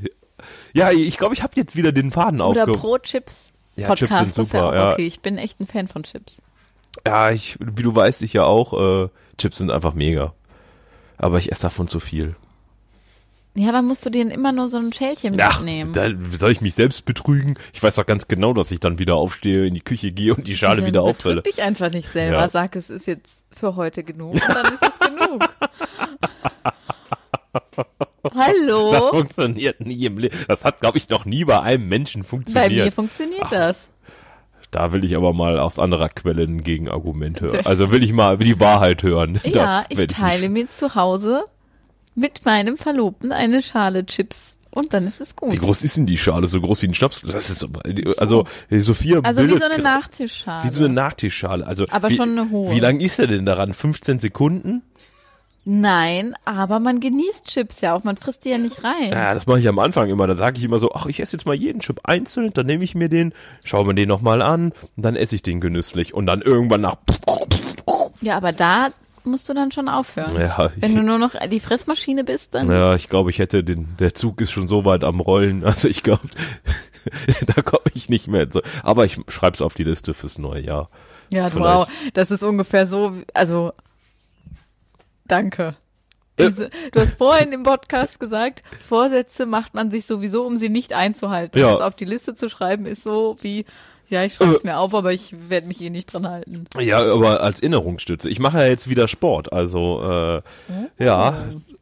[0.73, 2.73] Ja, ich glaube, ich habe jetzt wieder den Faden Oder aufge...
[2.73, 4.35] Pro Chips Ja, Podcast.
[4.35, 4.91] Chips sind ja super, auch ja.
[4.93, 5.07] okay.
[5.07, 6.41] Ich bin echt ein Fan von Chips.
[7.05, 9.05] Ja, ich, wie du weißt, ich ja auch.
[9.05, 10.33] Äh, Chips sind einfach mega.
[11.17, 12.35] Aber ich esse davon zu viel.
[13.57, 15.93] Ja, dann musst du dir immer nur so ein Schälchen Ach, mitnehmen.
[15.93, 17.57] da soll ich mich selbst betrügen?
[17.73, 20.45] Ich weiß doch ganz genau, dass ich dann wieder aufstehe, in die Küche gehe und
[20.47, 21.41] die Schale Dann wieder auffülle.
[21.41, 22.37] dich einfach nicht selber.
[22.39, 22.47] Ja.
[22.49, 24.33] Sag, es ist jetzt für heute genug.
[24.33, 25.41] Und dann ist es genug.
[28.23, 29.09] Das Hallo?
[29.11, 30.35] funktioniert nie im Leben.
[30.47, 32.85] Das hat, glaube ich, noch nie bei einem Menschen Bei funktioniert.
[32.85, 33.91] mir funktioniert das.
[34.71, 37.61] Da will ich aber mal aus anderer Quelle ein Gegenargument hören.
[37.65, 39.39] Also will ich mal die Wahrheit hören.
[39.43, 41.45] Ja, Da ich teile mir zu Hause
[42.15, 45.53] mit meinem Verlobten eine Schale Chips und dann ist es gut.
[45.53, 46.47] Wie groß ist denn die Schale?
[46.47, 47.21] So groß wie ein Schnaps?
[47.21, 47.81] Das ist aber,
[48.17, 50.63] also Sophia Also wie so eine Nachtischschale.
[50.69, 51.65] wie so eine Nachtischschale.
[51.65, 52.71] Also Aber wie, schon eine hohe.
[52.71, 53.73] Wie lang ist er denn daran?
[53.73, 54.81] 15 Sekunden?
[55.67, 59.09] Nein, aber man genießt Chips ja auch, man frisst die ja nicht rein.
[59.09, 60.27] Ja, das mache ich am Anfang immer.
[60.27, 62.83] Da sage ich immer so, ach, ich esse jetzt mal jeden Chip einzeln, dann nehme
[62.83, 66.13] ich mir den, schaue mir den nochmal an und dann esse ich den genüsslich.
[66.13, 66.97] Und dann irgendwann nach
[68.21, 68.89] Ja, aber da
[69.25, 70.35] musst du dann schon aufhören.
[70.39, 73.63] Ja, ich- Wenn du nur noch die Fressmaschine bist, dann Ja, ich glaube, ich hätte
[73.63, 75.63] den, der Zug ist schon so weit am Rollen.
[75.65, 76.21] Also ich glaube,
[77.55, 78.47] da komme ich nicht mehr.
[78.83, 80.89] Aber ich schreib's auf die Liste fürs neue Jahr.
[81.33, 81.75] Ja, Vielleicht.
[81.75, 81.87] auch.
[82.13, 83.71] Das ist ungefähr so, also
[85.27, 85.75] danke.
[86.37, 90.91] Diese- Du hast vorhin im Podcast gesagt, Vorsätze macht man sich sowieso, um sie nicht
[90.93, 91.57] einzuhalten.
[91.57, 91.71] Ja.
[91.71, 93.65] Das auf die Liste zu schreiben ist so wie,
[94.09, 94.67] ja, ich schreibe es Äh.
[94.67, 96.65] mir auf, aber ich werde mich eh nicht dran halten.
[96.79, 98.29] Ja, aber als Erinnerungsstütze.
[98.29, 100.41] Ich mache ja jetzt wieder Sport, also
[100.99, 101.35] äh, ja,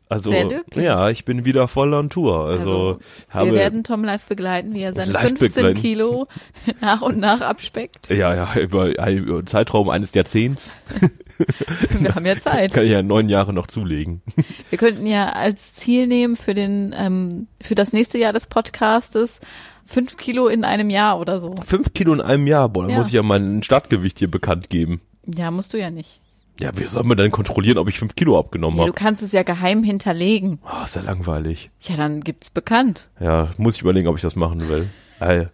[0.10, 2.46] also Sehr ja, ich bin wieder voll on Tour.
[2.46, 5.80] Also, Also, Wir werden Tom live begleiten, wie er seine Live 15 begleiten.
[5.80, 6.28] Kilo
[6.82, 8.10] nach und nach abspeckt.
[8.10, 10.74] ja, ja, über einen Zeitraum eines Jahrzehnts
[12.00, 12.74] Wir haben ja Zeit.
[12.74, 14.22] kann ich ja neun Jahre noch zulegen.
[14.70, 19.40] Wir könnten ja als Ziel nehmen für den, ähm, für das nächste Jahr des Podcastes
[19.86, 21.56] fünf Kilo in einem Jahr oder so.
[21.66, 22.98] Fünf Kilo in einem Jahr, boah, dann Ja.
[22.98, 25.02] muss ich ja mein Startgewicht hier bekannt geben.
[25.26, 26.20] Ja, musst du ja nicht.
[26.60, 29.00] Ja, wie soll man denn kontrollieren, ob ich fünf Kilo abgenommen Ja, du habe?
[29.00, 30.60] kannst es ja geheim hinterlegen.
[30.66, 31.70] Oh, ist ja langweilig.
[31.82, 33.10] Ja, dann gibt's bekannt.
[33.20, 34.88] Ja, muss ich überlegen, ob ich das machen will.
[35.20, 35.46] Äh,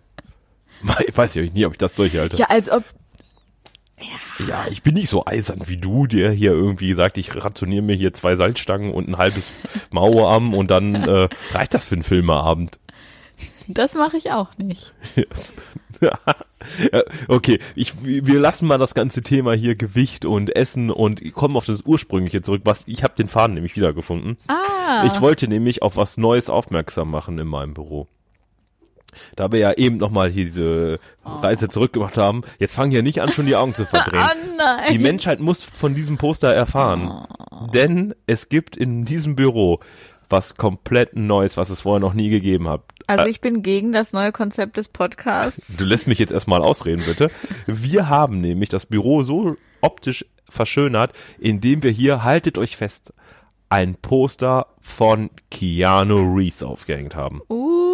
[1.08, 2.36] ich weiß ja nie, ob ich das durchhalte.
[2.38, 2.84] Ja, als ob,
[4.48, 7.96] Ja, ich bin nicht so eisern wie du, der hier irgendwie sagt, ich rationiere mir
[7.96, 9.52] hier zwei Salzstangen und ein halbes
[9.92, 12.80] Mauerarm und dann äh, reicht das für einen Filmeabend.
[13.70, 14.94] Das mache ich auch nicht.
[15.16, 15.54] Yes.
[16.02, 16.18] Ja,
[17.28, 21.66] okay, ich, wir lassen mal das ganze Thema hier Gewicht und Essen und kommen auf
[21.66, 22.62] das Ursprüngliche zurück.
[22.64, 24.38] Was ich habe den Faden nämlich wiedergefunden.
[24.48, 28.08] Ah, Ich wollte nämlich auf was Neues aufmerksam machen in meinem Büro.
[29.36, 33.30] Da wir ja eben nochmal hier diese Reise zurückgemacht haben, jetzt fangen ja nicht an,
[33.30, 34.22] schon die Augen zu verdrehen.
[34.22, 34.94] ah nein.
[34.94, 37.26] Die Menschheit muss von diesem Poster erfahren.
[37.74, 39.80] Denn es gibt in diesem Büro
[40.30, 42.82] was komplett Neues, was es vorher noch nie gegeben hat.
[43.08, 45.78] also ich bin gegen das neue Konzept des Podcasts.
[45.78, 47.32] du lässt mich jetzt erstmal ausreden, bitte.
[47.66, 53.14] Wir haben nämlich das Büro so optisch verschönert, indem wir hier, haltet euch fest,
[53.70, 57.42] ein Poster von Keanu Reeves aufgehängt haben.
[57.50, 57.89] Uh.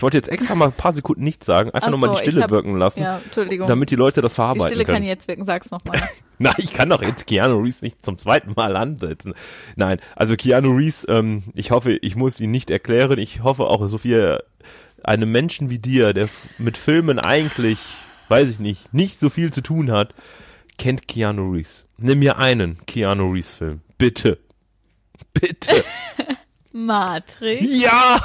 [0.00, 2.22] Ich wollte jetzt extra mal ein paar Sekunden nichts sagen, einfach Ach nur mal so,
[2.24, 3.68] die Stille hab- wirken lassen, Ja, Entschuldigung.
[3.68, 4.96] damit die Leute das die verarbeiten Stille können.
[5.00, 6.00] kann jetzt wirken, sag's nochmal.
[6.38, 9.34] Nein, ich kann doch jetzt Keanu Reeves nicht zum zweiten Mal ansetzen.
[9.76, 13.18] Nein, also Keanu Reeves, ähm, ich hoffe, ich muss ihn nicht erklären.
[13.18, 14.40] Ich hoffe auch, so viel
[15.04, 17.78] einem Menschen wie dir, der mit Filmen eigentlich,
[18.28, 20.14] weiß ich nicht, nicht so viel zu tun hat,
[20.78, 21.84] kennt Keanu Reeves.
[21.98, 23.82] Nimm mir einen Keanu Reeves Film.
[23.98, 24.38] Bitte.
[25.34, 25.84] Bitte.
[26.72, 28.18] Matrix, ja!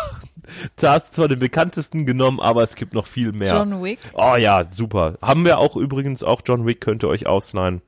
[0.78, 3.56] Du hast zwar den bekanntesten genommen, aber es gibt noch viel mehr.
[3.56, 4.00] John Wick.
[4.14, 5.18] Oh ja, super.
[5.22, 7.82] Haben wir auch übrigens, auch John Wick könnt ihr euch ausleihen.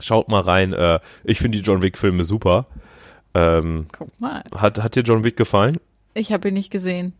[0.00, 0.72] Schaut mal rein.
[0.72, 2.66] Äh, ich finde die John Wick-Filme super.
[3.34, 4.42] Ähm, Guck mal.
[4.56, 5.78] hat, hat dir John Wick gefallen?
[6.14, 7.14] Ich habe ihn nicht gesehen.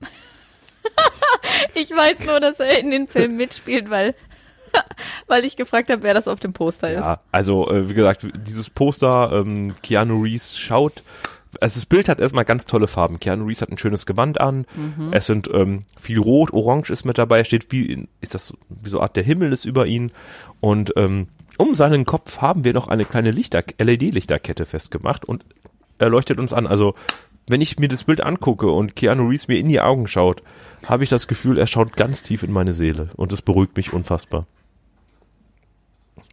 [1.74, 4.14] ich weiß nur, dass er in den Film mitspielt, weil,
[5.26, 7.00] weil ich gefragt habe, wer das auf dem Poster ist.
[7.00, 11.04] Ja, also äh, wie gesagt, dieses Poster, ähm, Keanu Reeves schaut,
[11.60, 13.18] also das Bild hat erstmal ganz tolle Farben.
[13.20, 14.66] Keanu Reeves hat ein schönes Gewand an.
[15.12, 17.44] Es sind ähm, viel Rot, Orange ist mit dabei.
[17.44, 20.12] Steht wie, in, ist das so- wie so eine Art der Himmel ist über ihn.
[20.60, 25.44] Und ähm, um seinen Kopf haben wir noch eine kleine Lichter, LED-Lichterkette festgemacht und
[25.98, 26.66] er leuchtet uns an.
[26.66, 26.92] Also
[27.48, 30.42] wenn ich mir das Bild angucke und Keanu Reeves mir in die Augen schaut,
[30.86, 33.92] habe ich das Gefühl, er schaut ganz tief in meine Seele und das beruhigt mich
[33.92, 34.46] unfassbar.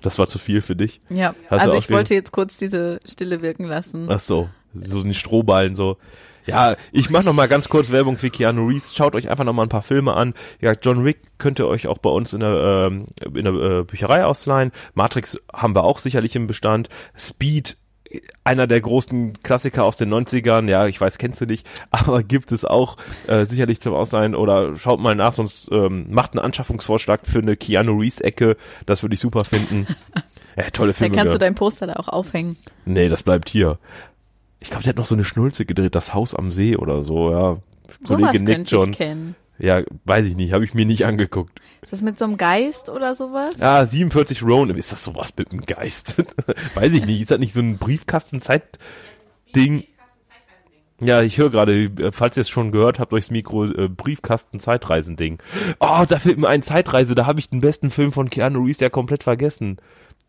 [0.02, 1.02] Das war zu viel für dich.
[1.10, 4.08] Ja, Hast also ich wollte jetzt kurz diese Stille wirken lassen.
[4.10, 5.98] Ach so, so ein Strohballen so.
[6.46, 8.96] Ja, ich mache noch mal ganz kurz Werbung für Keanu Reeves.
[8.96, 10.36] Schaut euch einfach noch mal ein paar Filme an.
[10.62, 13.84] Ja, John Wick könnt ihr euch auch bei uns in der, ähm, in der äh,
[13.84, 14.72] Bücherei ausleihen.
[14.94, 16.90] Matrix haben wir auch sicherlich im Bestand.
[17.18, 17.78] Speed,
[18.44, 20.70] einer der großen Klassiker aus den 90ern.
[20.70, 24.36] Ja, ich weiß, kennst du nicht, aber gibt es auch äh, sicherlich zum Ausleihen.
[24.36, 28.56] Oder schaut mal nach, sonst ähm, macht einen Anschaffungsvorschlag für eine Keanu Reeves-Ecke.
[28.86, 29.88] Das würde ich super finden.
[30.58, 31.18] Ja, tolle Dann Filme.
[31.18, 32.56] kannst du dein Poster da auch aufhängen.
[32.86, 33.78] Nee, das bleibt hier.
[34.60, 37.32] Ich glaube, der hat noch so eine Schnulze gedreht, das Haus am See oder so,
[37.32, 37.58] ja.
[38.04, 38.92] Sowas Kollege Nick John.
[38.92, 39.36] ich kennen.
[39.58, 41.62] Ja, weiß ich nicht, habe ich mir nicht angeguckt.
[41.82, 43.62] Ist das mit so einem Geist oder sowas?
[43.62, 46.16] Ah, 47 Ronin, ist das sowas mit dem Geist?
[46.76, 49.86] weiß ich nicht, ist das nicht so ein Briefkasten-Zeit-Ding?
[51.00, 55.40] Ja, ich höre gerade, falls ihr es schon gehört habt durchs Mikro, äh, Briefkasten-Zeitreisen-Ding.
[55.80, 58.80] Oh, da fehlt mir ein Zeitreise, da habe ich den besten Film von Keanu Reeves
[58.80, 59.78] ja komplett vergessen.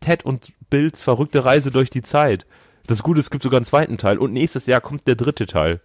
[0.01, 2.45] Ted und Bills verrückte Reise durch die Zeit.
[2.87, 5.81] Das Gute, es gibt sogar einen zweiten Teil und nächstes Jahr kommt der dritte Teil.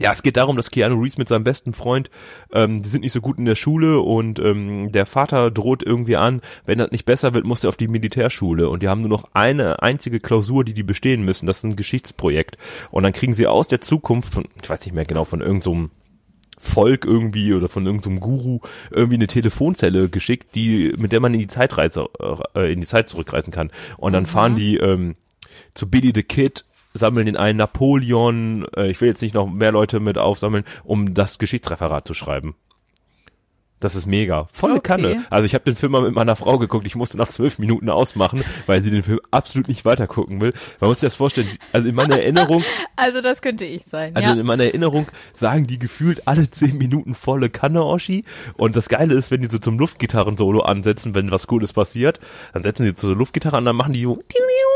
[0.00, 2.08] Ja, es geht darum, dass Keanu Reeves mit seinem besten Freund,
[2.52, 6.16] ähm, die sind nicht so gut in der Schule und ähm, der Vater droht irgendwie
[6.16, 9.10] an, wenn das nicht besser wird, muss er auf die Militärschule und die haben nur
[9.10, 11.46] noch eine einzige Klausur, die die bestehen müssen.
[11.46, 12.58] Das ist ein Geschichtsprojekt
[12.92, 15.90] und dann kriegen sie aus der Zukunft von, ich weiß nicht mehr genau, von irgendeinem
[15.90, 15.90] so
[16.60, 21.40] Volk irgendwie oder von irgendeinem Guru irgendwie eine Telefonzelle geschickt, die mit der man in
[21.40, 22.06] die Zeitreise
[22.54, 23.70] äh, in die Zeit zurückreisen kann.
[23.96, 25.16] Und dann fahren die ähm,
[25.78, 29.72] zu Billy the Kid, sammeln den einen Napoleon, äh, ich will jetzt nicht noch mehr
[29.72, 32.56] Leute mit aufsammeln, um das Geschichtsreferat zu schreiben.
[33.80, 34.48] Das ist mega.
[34.52, 34.88] Volle Okay.
[34.88, 35.24] Kanne.
[35.30, 36.86] Also ich habe den Film mal mit meiner Frau geguckt.
[36.86, 40.52] Ich musste nach zwölf Minuten ausmachen, weil sie den Film absolut nicht weitergucken will.
[40.80, 41.48] Man muss sich das vorstellen.
[41.72, 42.64] Also in meiner Erinnerung
[42.96, 44.34] Also das könnte ich sein, also ja.
[44.34, 48.24] in meiner Erinnerung sagen die gefühlt alle zehn Minuten volle Kanne Oschi.
[48.56, 52.18] Und das Geile ist, wenn die so zum Luftgitarren-Solo ansetzen, wenn was Cooles passiert,
[52.52, 54.18] dann setzen sie zur Luftgitarre an, dann machen die so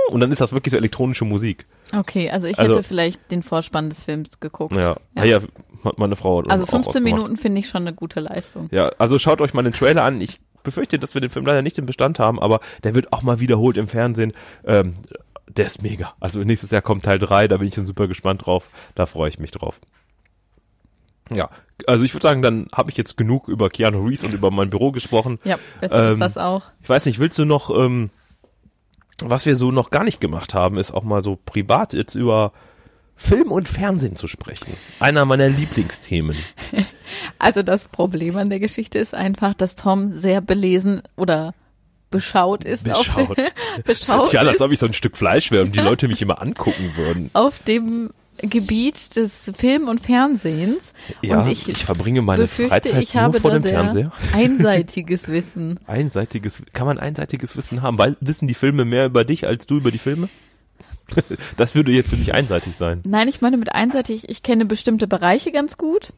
[0.08, 1.66] und dann ist das wirklich so elektronische Musik.
[1.94, 4.74] Okay, also ich Also- hätte vielleicht den Vorspann des Films geguckt.
[4.74, 5.24] Ja, ja.
[5.24, 5.40] ja
[5.84, 7.04] hat meine Frau hat Also auch 15 ausgemacht.
[7.14, 8.68] Minuten finde ich schon eine gute Leistung.
[8.72, 10.20] Ja, also schaut euch mal den Trailer an.
[10.20, 13.22] Ich befürchte, dass wir den Film leider nicht im Bestand haben, aber der wird auch
[13.22, 14.32] mal wiederholt im Fernsehen.
[14.64, 14.94] Ähm,
[15.48, 16.14] der ist mega.
[16.20, 18.70] Also nächstes Jahr kommt Teil 3, da bin ich schon super gespannt drauf.
[18.94, 19.80] Da freue ich mich drauf.
[21.30, 21.50] Ja,
[21.86, 24.70] also ich würde sagen, dann habe ich jetzt genug über Keanu Reeves und über mein
[24.70, 25.38] Büro gesprochen.
[25.44, 26.64] Ja, besser Ähm, ist das auch.
[26.82, 28.10] Ich weiß nicht, willst du noch, ähm,
[29.30, 32.52] was wir so noch gar nicht gemacht haben, ist auch mal so privat jetzt über
[33.16, 34.72] Film und Fernsehen zu sprechen.
[34.98, 36.36] Einer meiner Lieblingsthemen.
[37.38, 41.52] Also das Problem an der Geschichte ist einfach, dass Tom sehr belesen oder
[42.10, 43.16] beschaut ist Beschaut.
[43.30, 43.54] auf, de, Das
[43.84, 46.08] hört beschaut sich an, als ob ich so ein Stück Fleisch wäre und die Leute
[46.08, 47.28] mich immer angucken würden.
[47.34, 50.94] auf dem Gebiet des Film- und Fernsehens.
[51.20, 54.12] Ja, und ich, ich, verbringe meine Freizeit ich habe nur vor dem Fernseher.
[54.32, 55.78] einseitiges Wissen.
[55.86, 57.98] Einseitiges, kann man einseitiges Wissen haben?
[57.98, 60.28] Weil, wissen die Filme mehr über dich als du über die Filme?
[61.56, 63.00] das würde jetzt für dich einseitig sein.
[63.04, 66.12] Nein, ich meine mit einseitig, ich kenne bestimmte Bereiche ganz gut,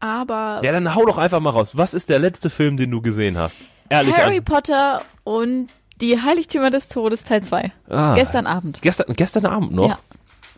[0.00, 1.76] aber Ja, dann hau doch einfach mal raus.
[1.76, 3.58] Was ist der letzte Film, den du gesehen hast?
[3.88, 4.14] Ehrlich.
[4.16, 5.68] Harry an- Potter und
[6.00, 7.72] die Heiligtümer des Todes Teil 2.
[7.88, 8.14] Ah.
[8.14, 8.82] Gestern Abend.
[8.82, 9.88] Gestern, gestern Abend noch?
[9.88, 9.98] Ja.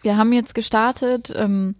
[0.02, 1.74] Wir haben jetzt gestartet, ähm,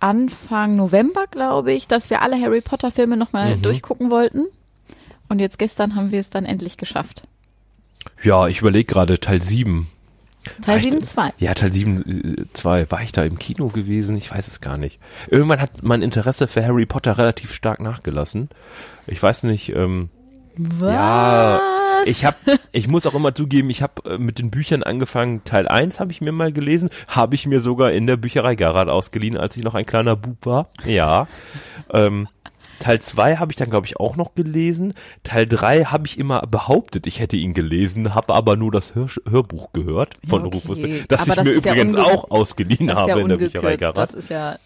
[0.00, 3.62] Anfang November, glaube ich, dass wir alle Harry Potter Filme nochmal Mhm.
[3.62, 4.46] durchgucken wollten.
[5.28, 7.24] Und jetzt gestern haben wir es dann endlich geschafft.
[8.22, 9.88] Ja, ich überlege gerade Teil 7.
[10.62, 11.32] Teil War ich- 7, 2.
[11.38, 12.90] Ja, Teil 7, 2.
[12.90, 14.16] War ich da im Kino gewesen?
[14.16, 14.98] Ich weiß es gar nicht.
[15.28, 18.48] Irgendwann hat mein Interesse für Harry Potter relativ stark nachgelassen.
[19.06, 20.08] Ich weiß nicht, ähm,
[20.58, 20.92] Was?
[20.92, 21.60] Ja,
[22.04, 22.36] ich hab,
[22.72, 25.42] ich muss auch immer zugeben, ich habe äh, mit den Büchern angefangen.
[25.44, 28.88] Teil 1 habe ich mir mal gelesen, habe ich mir sogar in der Bücherei Gerhard
[28.88, 30.68] ausgeliehen, als ich noch ein kleiner Bub war.
[30.84, 31.26] Ja.
[31.92, 32.28] ähm,
[32.80, 34.94] Teil 2 habe ich dann, glaube ich, auch noch gelesen.
[35.24, 39.08] Teil 3 habe ich immer behauptet, ich hätte ihn gelesen, habe aber nur das Hör
[39.28, 40.56] Hörbuch gehört von Ja, okay.
[40.56, 43.28] Rufus Beck, das Aber ich das mir ja übrigens unge- auch ausgeliehen habe ja in
[43.28, 43.76] der Bücherei.
[43.76, 43.98] Gerhard.
[43.98, 44.58] Das ist ja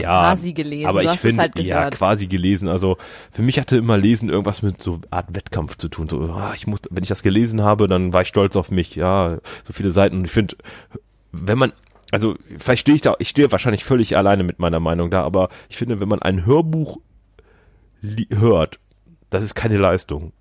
[0.00, 0.86] ja, quasi gelesen.
[0.86, 2.68] Aber Du ich finde, halt ja, quasi gelesen.
[2.68, 2.96] Also
[3.32, 6.08] für mich hatte immer Lesen irgendwas mit so Art Wettkampf zu tun.
[6.08, 8.94] So, ah, ich muss, wenn ich das gelesen habe, dann war ich stolz auf mich.
[8.96, 10.18] Ja, so viele Seiten.
[10.18, 10.56] Und ich finde,
[11.32, 11.72] wenn man,
[12.10, 15.48] also vielleicht stehe ich da, ich stehe wahrscheinlich völlig alleine mit meiner Meinung da, aber
[15.68, 16.98] ich finde, wenn man ein Hörbuch
[18.30, 18.78] hört,
[19.30, 20.32] das ist keine Leistung.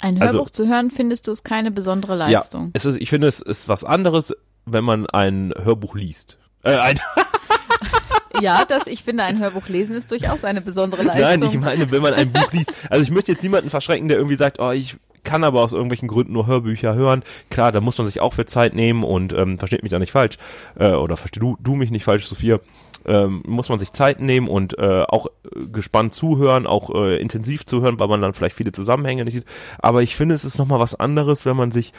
[0.00, 2.70] Ein Also- Hörbuch zu hören, findest du es keine besondere Ja, Leistung.
[2.72, 4.34] es ist, ich finde, es ist was anderes,
[4.66, 6.38] wenn man ein Hörbuch liest.
[6.64, 7.00] Äh, ein,
[8.40, 11.22] Ja, das, ich finde, ein Hörbuch lesen ist durchaus eine besondere Leistung.
[11.22, 12.72] Nein, ich meine, wenn man ein Buch liest.
[12.90, 16.08] Also ich möchte jetzt niemanden verschrecken, der irgendwie sagt, oh, ich kann aber aus irgendwelchen
[16.08, 17.22] Gründen nur Hörbücher hören.
[17.50, 20.12] Klar, da muss man sich auch für Zeit nehmen und ähm, versteht mich da nicht
[20.12, 20.36] falsch.
[20.78, 22.60] Äh, oder versteh du, du mich nicht falsch, Sophia.
[23.06, 27.66] Ähm, muss man sich Zeit nehmen und äh, auch äh, gespannt zuhören, auch äh, intensiv
[27.66, 29.46] zuhören, weil man dann vielleicht viele Zusammenhänge nicht sieht.
[29.78, 31.92] Aber ich finde, es ist nochmal was anderes, wenn man sich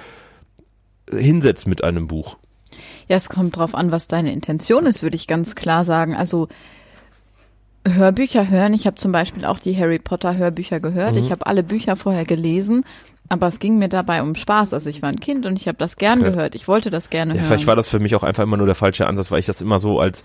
[1.11, 2.37] hinsetzt mit einem Buch.
[3.07, 6.15] Ja, es kommt drauf an, was deine Intention ist, würde ich ganz klar sagen.
[6.15, 6.47] Also
[7.87, 8.73] Hörbücher hören.
[8.73, 11.13] Ich habe zum Beispiel auch die Harry Potter Hörbücher gehört.
[11.15, 11.19] Mhm.
[11.21, 12.83] Ich habe alle Bücher vorher gelesen,
[13.29, 14.73] aber es ging mir dabei um Spaß.
[14.73, 16.31] Also ich war ein Kind und ich habe das gern Okay.
[16.31, 16.55] gehört.
[16.55, 17.47] Ich wollte das gerne Ja, hören.
[17.47, 19.61] vielleicht war das für mich auch einfach immer nur der falsche Ansatz, weil ich das
[19.61, 20.23] immer so als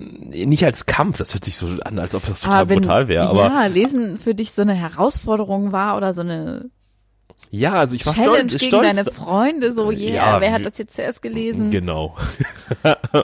[0.00, 3.08] nicht als Kampf, das hört sich so an, als ob das total Aber wenn- brutal
[3.08, 6.70] wäre, aber ja, Lesen für dich so eine Herausforderung war oder so eine
[7.50, 10.66] ja, also ich war Challenge stolz, gegen stolz deine Freunde, so, yeah, Ja, wer hat
[10.66, 11.70] das jetzt zuerst gelesen?
[11.70, 12.16] Genau.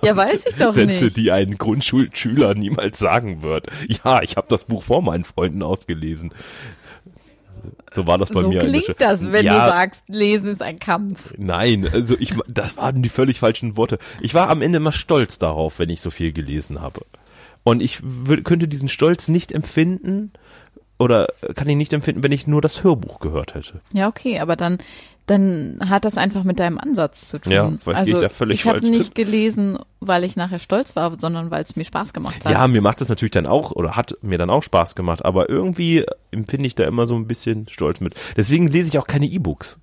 [0.03, 1.17] Ja, weiß ich doch Sätze, nicht.
[1.17, 3.67] die ein Grundschulschüler niemals sagen wird.
[4.05, 6.33] Ja, ich habe das Buch vor meinen Freunden ausgelesen.
[7.93, 8.61] So war das bei so mir.
[8.61, 11.35] der klingt das, wenn ja, du sagst, Lesen ist ein Kampf.
[11.37, 13.99] Nein, also ich, das waren die völlig falschen Worte.
[14.21, 17.03] Ich war am Ende immer stolz darauf, wenn ich so viel gelesen habe.
[17.63, 18.01] Und ich
[18.45, 20.33] könnte diesen Stolz nicht empfinden
[21.05, 23.81] oder kann ihn nicht empfinden, wenn ich nur das Hörbuch gehört hätte.
[23.93, 24.79] Ja, okay, aber dann,
[25.27, 27.53] dann hat das einfach mit deinem Ansatz zu tun.
[27.53, 31.13] Ja, gehe also ich da völlig ich habe nicht gelesen, weil ich nachher stolz war,
[31.19, 32.53] sondern weil es mir Spaß gemacht hat.
[32.53, 35.49] Ja, mir macht das natürlich dann auch oder hat mir dann auch Spaß gemacht, aber
[35.49, 38.15] irgendwie empfinde ich da immer so ein bisschen Stolz mit.
[38.37, 39.79] Deswegen lese ich auch keine E-Books.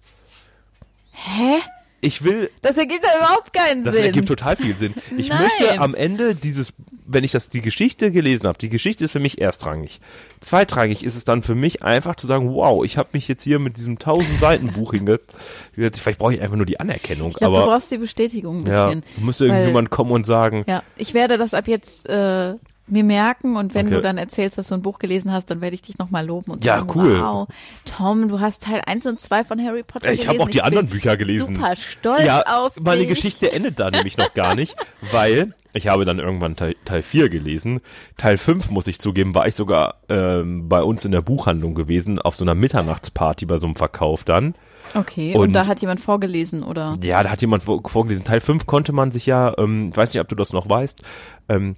[1.12, 1.62] Hä?
[2.01, 4.03] Ich will, Das ergibt ja überhaupt keinen das Sinn.
[4.05, 4.95] ergibt total viel Sinn.
[5.17, 5.43] Ich Nein.
[5.43, 6.73] möchte am Ende dieses,
[7.05, 10.01] wenn ich das die Geschichte gelesen habe, die Geschichte ist für mich erstrangig.
[10.39, 13.59] Zweitrangig ist es dann für mich einfach zu sagen, wow, ich habe mich jetzt hier
[13.59, 15.35] mit diesem 1000 Seiten Buch hingesetzt.
[15.75, 18.71] Vielleicht brauche ich einfach nur die Anerkennung, ich glaube, du aber brauchst die Bestätigung ein
[18.71, 19.03] ja, bisschen.
[19.17, 22.55] müsste weil- irgendjemand kommen und sagen, Ja, ich werde das ab jetzt äh,
[22.91, 23.95] mir merken und wenn Okay.
[23.95, 26.51] du dann erzählst, dass du ein Buch gelesen hast, dann werde ich dich nochmal loben
[26.51, 27.19] und Ja, sagen, cool.
[27.21, 27.47] wow,
[27.86, 30.30] Tom, du hast Teil 1 und 2 von Harry Potter ich gelesen.
[30.30, 31.56] habe auch die anderen Bücher gelesen.
[31.56, 33.10] Super stolz ja, auf meine dich.
[33.10, 34.75] Geschichte endet da nämlich noch gar nicht,
[35.12, 37.80] weil ich habe dann irgendwann Teil, Teil 4 gelesen.
[38.17, 42.19] Teil 5, muss ich zugeben, war ich sogar ähm, bei uns in der Buchhandlung gewesen,
[42.19, 44.54] auf so einer Mitternachtsparty bei so einem Verkauf dann.
[44.93, 46.93] Okay, und, Und- da hat jemand vorgelesen, oder?
[47.01, 48.25] Ja, da hat jemand vor, vorgelesen.
[48.25, 51.01] Teil 5 konnte man sich ja, ähm, ich weiß nicht, ob du das noch weißt,
[51.47, 51.77] ähm,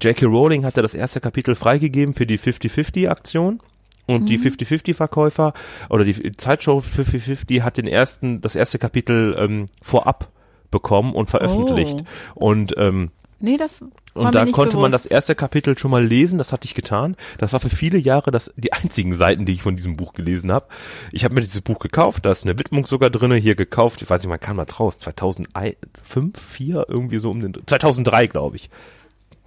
[0.00, 0.26] J.K.
[0.26, 3.60] Rowling hatte das erste Kapitel freigegeben für die 50-50-Aktion.
[4.08, 5.52] Und die 50-50-Verkäufer
[5.90, 10.28] oder die Zeitschrift 50-50 hat den ersten, das erste Kapitel ähm, vorab
[10.70, 12.04] bekommen und veröffentlicht.
[12.36, 13.82] Und ähm, Nee, das
[14.14, 15.12] und da konnte man das bewusst.
[15.12, 17.16] erste Kapitel schon mal lesen, das hatte ich getan.
[17.36, 20.50] Das war für viele Jahre das, die einzigen Seiten, die ich von diesem Buch gelesen
[20.50, 20.68] habe.
[21.12, 24.08] Ich habe mir dieses Buch gekauft, da ist eine Widmung sogar drinne, hier gekauft, ich
[24.08, 24.98] weiß nicht, wann kam das raus?
[24.98, 28.70] 2005, 4, irgendwie so um den, 2003 glaube ich.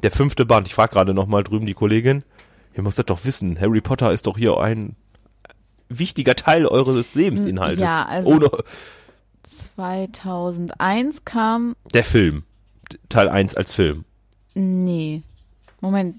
[0.03, 2.23] Der fünfte Band, ich frage gerade noch mal drüben die Kollegin,
[2.75, 4.95] ihr müsst das doch wissen, Harry Potter ist doch hier ein
[5.89, 7.79] wichtiger Teil eures Lebensinhaltes.
[7.79, 8.49] Ja, also- Ohne
[9.43, 12.43] 2001 kam, der Film,
[13.09, 14.05] Teil 1 als Film.
[14.53, 15.23] nee,
[15.81, 16.15] Moment,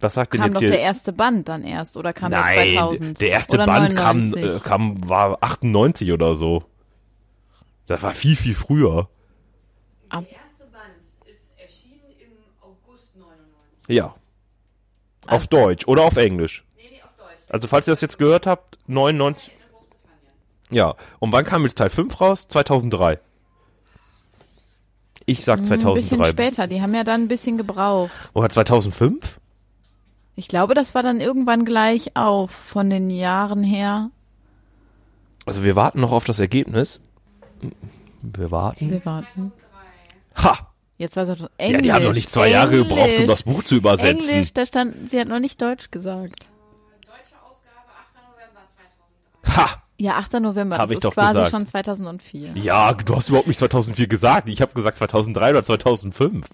[0.00, 0.70] Was sagt denn kam jetzt doch hier?
[0.70, 3.20] der erste Band dann erst, oder kam Nein, der 2000?
[3.20, 4.44] der erste oder Band kam, 99?
[4.44, 6.64] äh, kam, war 98 oder so.
[7.86, 9.08] Das war viel, viel früher.
[10.10, 13.73] Der erste Band ist erschienen im August 99.
[13.88, 14.06] Ja.
[15.26, 16.64] Auf Also- Deutsch oder auf Englisch.
[16.76, 17.44] Nee, nee, auf Deutsch.
[17.50, 19.48] Also falls ihr das jetzt gehört habt, 99.
[19.52, 20.32] In Großbritannien.
[20.70, 20.94] Ja.
[21.18, 22.46] Und wann kam jetzt Teil 5 raus?
[22.48, 23.18] 2003.
[25.26, 26.30] Ich sag Ein bisschen 2003.
[26.32, 28.30] später, die haben ja dann ein bisschen gebraucht.
[28.34, 29.40] Oder 2005?
[30.36, 34.10] Ich glaube, das war dann irgendwann gleich auf von den Jahren her.
[35.46, 37.00] Also wir warten noch auf das Ergebnis.
[38.20, 38.90] Wir warten.
[38.90, 39.52] Wir warten.
[40.36, 40.68] Ha!
[41.04, 41.82] Jetzt war es doch Ja, Englisch.
[41.82, 43.26] die haben noch nicht zwei Jahre gebraucht, um Englisch.
[43.26, 44.26] das Buch zu übersetzen.
[44.26, 46.48] Englisch, da stand, sie hat noch nicht Deutsch gesagt.
[47.02, 48.14] Deutsche Ausgabe 8.
[48.32, 48.60] November
[49.44, 49.56] 2003.
[49.74, 49.82] Ha!
[49.98, 50.32] Ja, 8.
[50.40, 51.50] November, Hab das ich ist doch quasi gesagt.
[51.50, 52.48] schon 2004.
[52.56, 54.48] Ja, du hast überhaupt nicht 2004 gesagt.
[54.48, 56.46] Ich habe gesagt 2003 oder 2005.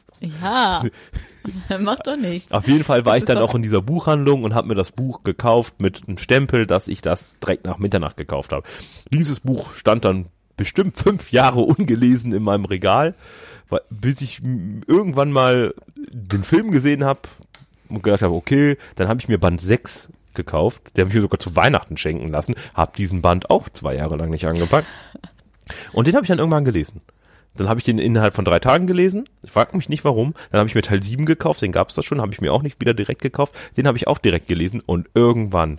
[0.42, 0.82] Ja,
[1.78, 2.50] macht doch nichts.
[2.52, 4.90] Auf jeden Fall war ich ist dann auch in dieser Buchhandlung und habe mir das
[4.92, 8.66] Buch gekauft mit einem Stempel, dass ich das direkt nach Mitternacht gekauft habe.
[9.12, 13.14] Dieses Buch stand dann bestimmt fünf Jahre ungelesen in meinem Regal,
[13.70, 15.74] weil- bis ich irgendwann mal
[16.10, 17.20] den Film gesehen habe
[17.88, 20.82] und gedacht habe, okay, dann habe ich mir Band 6 gekauft.
[20.94, 22.54] Der habe ich mir sogar zu Weihnachten schenken lassen.
[22.74, 24.86] Habe diesen Band auch zwei Jahre lang nicht angepackt.
[25.92, 27.00] Und den habe ich dann irgendwann gelesen.
[27.56, 29.28] Dann habe ich den innerhalb von drei Tagen gelesen.
[29.42, 30.34] Ich frage mich nicht warum.
[30.50, 32.62] Dann habe ich mir Teil 7 gekauft, den gab's da schon, habe ich mir auch
[32.62, 33.54] nicht wieder direkt gekauft.
[33.76, 35.78] Den habe ich auch direkt gelesen und irgendwann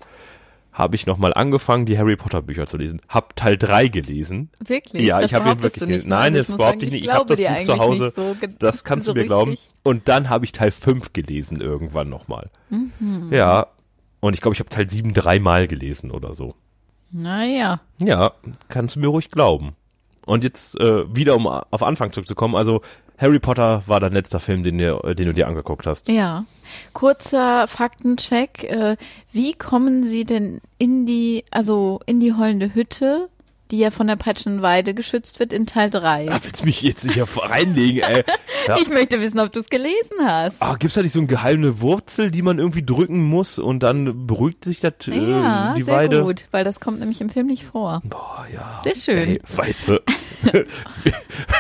[0.82, 3.02] habe ich nochmal angefangen, die Harry Potter Bücher zu lesen.
[3.08, 4.50] Hab Teil 3 gelesen.
[4.66, 5.04] Wirklich?
[5.06, 5.92] Ja, Das ich habe ihn wirklich gelesen.
[5.96, 6.10] nicht, ne?
[6.16, 7.02] Nein, Also das behaupte ich nicht.
[7.04, 8.14] Ich glaube habe das Buch zu Hause.
[8.16, 9.52] so Das kannst so du mir glauben.
[9.52, 9.70] richtig.
[9.84, 12.50] Und dann habe ich Teil 5 gelesen irgendwann nochmal.
[12.70, 13.30] Mhm.
[13.32, 13.68] Ja.
[14.20, 16.56] Und ich glaube, ich habe Teil 7 dreimal gelesen oder so.
[17.12, 17.82] Naja.
[18.02, 18.32] Ja,
[18.70, 19.76] kannst du mir ruhig glauben.
[20.26, 22.82] Und jetzt äh, wieder, um auf Anfang zurückzukommen, also
[23.22, 26.08] Harry Potter war dein letzter Film, den, dir, äh, den du dir angeguckt hast.
[26.08, 26.46] Ja.
[26.94, 28.64] Kurzer Faktencheck.
[28.64, 28.98] Äh,
[29.32, 33.30] wie kommen Sie denn in die, also in die heulende Hütte,
[33.72, 36.30] die ja von der Peitschenweide geschützt wird, in Teil 3?
[36.30, 38.24] Ah, willst du mich jetzt hier reinlegen, ey?
[38.68, 38.78] Ja.
[38.78, 40.62] Ich möchte wissen, ob du es gelesen hast.
[40.62, 44.28] Ah, gibt's da nicht so eine geheime Wurzel, die man irgendwie drücken muss und dann
[44.28, 46.24] beruhigt sich das, äh, ja, die sehr Weide?
[46.24, 48.02] gut, weil das kommt nämlich im Film nicht vor.
[48.04, 48.82] Boah, ja.
[48.84, 49.30] Sehr schön.
[49.30, 50.00] Ey, weißt du,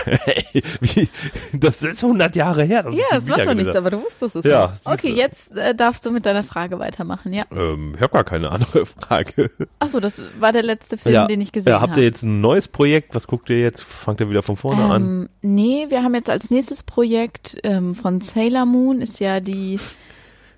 [0.06, 1.10] Ey, wie,
[1.54, 2.86] das ist 100 Jahre her.
[2.89, 4.67] ich Ja, das macht doch nichts, aber du wusstest es Ja, ja.
[4.69, 7.43] siehst Okay, jetzt äh, darfst du mit deiner Frage weitermachen, ja.
[7.52, 9.52] Ähm, ich habe gar keine andere Frage.
[9.80, 12.01] Achso, das war der letzte Film, ja, den ich gesehen ja, habt habe.
[12.02, 13.16] Ihr jetzt ein neues Projekt?
[13.16, 13.82] Was guckt ihr jetzt?
[13.82, 15.02] Fangt ihr wieder von vorne an?
[15.02, 19.80] Ähm, nee, wir haben jetzt als nächstes Projekt ähm, von Sailor Moon ist ja die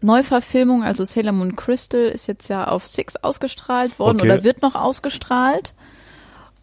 [0.01, 4.27] Neuverfilmung, also Sailor Moon Crystal ist jetzt ja auf Six ausgestrahlt worden Okay.
[4.31, 5.73] oder wird noch ausgestrahlt.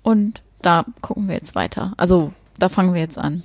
[0.03, 1.95] Und da gucken wir jetzt weiter.
[1.97, 3.43] Also da fangen wir jetzt an.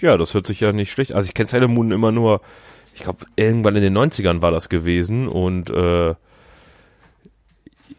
[0.00, 1.14] Ja, das hört sich ja nicht schlecht.
[1.14, 2.40] Also ich kenne Sailor Moon immer nur,
[2.94, 6.14] ich glaube, irgendwann in den 90ern war das gewesen und äh,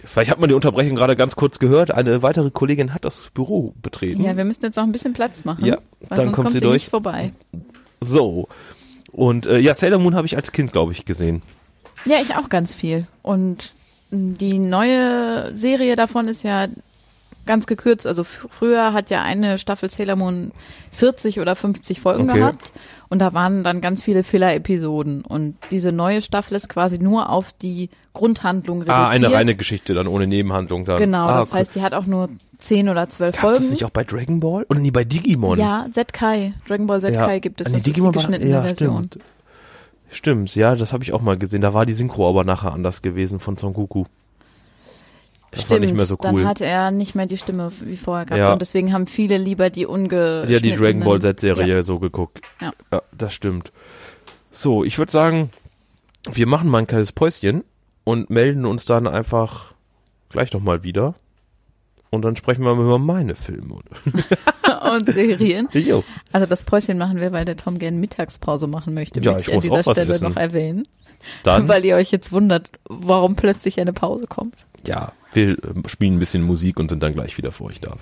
[0.04, 1.92] vielleicht hat man die Unterbrechung gerade ganz kurz gehört.
[1.92, 4.24] Eine weitere Kollegin hat das Büro betreten.
[4.24, 5.66] Ja, wir müssen jetzt noch ein bisschen Platz machen.
[5.66, 5.78] Ja,
[6.10, 6.84] dann sonst kommt sie sie durch.
[6.84, 7.32] nicht vorbei.
[8.02, 8.48] So.
[9.12, 11.42] Und äh, ja, Sailor Moon habe ich als Kind, glaube ich, gesehen.
[12.06, 13.08] Ja, ich auch ganz viel.
[13.22, 13.74] Und
[14.12, 16.68] die neue Serie davon ist ja
[17.50, 18.08] ganz gekürzt.
[18.08, 20.52] Also früher hat ja eine Staffel Sailor Moon
[20.92, 22.40] 40 oder 50 Folgen Okay.
[22.40, 22.72] gehabt.
[23.10, 25.24] Und da waren dann ganz viele Filler-Episoden.
[25.26, 28.98] Und diese neue Staffel ist quasi nur auf die Grundhandlung reduziert.
[29.00, 30.98] Ah, eine reine Geschichte dann ohne Nebenhandlung dann.
[31.00, 33.58] Genau, ah, das heißt, die hat auch nur 10 oder 12 Gab Folgen.
[33.58, 34.66] das nicht auch bei Dragon Ball?
[34.70, 35.58] Oder nie bei Digimon?
[35.58, 36.54] ja, Z-Kai.
[36.68, 37.68] Dragon Ball Z-Kai gibt es.
[37.68, 39.04] Ah, Das ist die Digimon war- geschnittene ja, Version.
[39.06, 39.24] Stimmt.
[40.12, 41.62] stimmt, ja, das habe ich auch mal gesehen.
[41.62, 44.06] Da war die Synchro aber nachher anders gewesen von Son Goku.
[45.52, 46.42] Das war nicht mehr so cool.
[46.42, 48.40] Dann hatte er nicht mehr die Stimme wie vorher gehabt.
[48.40, 48.54] Ja.
[48.54, 50.46] Und deswegen haben viele lieber die unge.
[50.48, 51.84] Ja, die Dragon Ball Z-Serie Ja.
[51.84, 52.42] so geguckt.
[52.62, 52.72] Ja.
[52.92, 53.72] ja, das stimmt.
[54.52, 55.50] So, ich würde sagen,
[56.30, 57.64] wir machen mal ein kleines Päuschen
[58.04, 59.74] und melden uns dann einfach
[60.30, 61.16] gleich nochmal wieder.
[62.12, 63.76] Und dann sprechen wir mal über meine Filme.
[64.94, 65.68] und Serien.
[65.74, 66.04] Jo.
[66.32, 69.20] Also das Päuschen machen wir, weil der Tom gerne Mittagspause machen möchte.
[69.22, 70.30] Ja, möchte ich ich an dieser Stelle essen.
[70.30, 70.88] noch erwähnen.
[71.44, 74.56] Dann, Weil ihr euch jetzt wundert, warum plötzlich eine Pause kommt.
[74.86, 77.98] ja, wir ähm, spielen ein bisschen Musik und sind dann gleich wieder für euch da.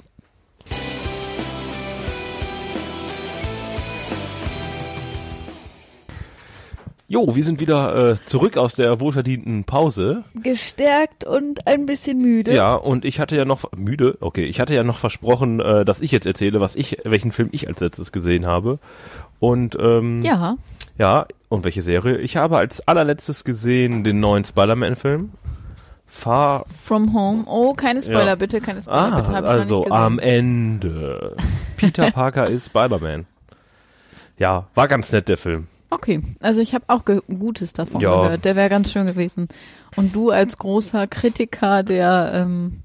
[7.10, 10.26] Jo, wir sind wieder äh, zurück aus der wohlverdienten Pause.
[10.44, 12.54] Gestärkt und ein bisschen müde.
[12.54, 16.02] Ja, und ich hatte ja noch müde, okay, ich hatte ja noch versprochen, äh, dass
[16.02, 18.80] ich jetzt erzähle, was ich, welchen Film ich als letztes gesehen habe.
[19.40, 20.58] Und ähm, Ja.
[20.98, 22.18] ja, und welche Serie?
[22.18, 25.32] Ich habe als allerletztes gesehen den neuen Spider-Man-Film.
[26.18, 27.44] Far From Home.
[27.46, 28.36] Oh, keine Spoiler Ja.
[28.36, 29.32] bitte, keine Spoiler Ah, bitte.
[29.32, 31.36] Hab also am Ende.
[31.78, 33.28] Peter Parker ist Spider-Man.
[34.40, 35.68] Ja, war ganz nett der Film.
[35.90, 38.24] Okay, also ich habe auch Gutes davon Ja.
[38.24, 38.46] gehört.
[38.46, 39.48] Der wäre ganz schön gewesen.
[39.96, 42.82] Und du als großer Kritiker der ähm,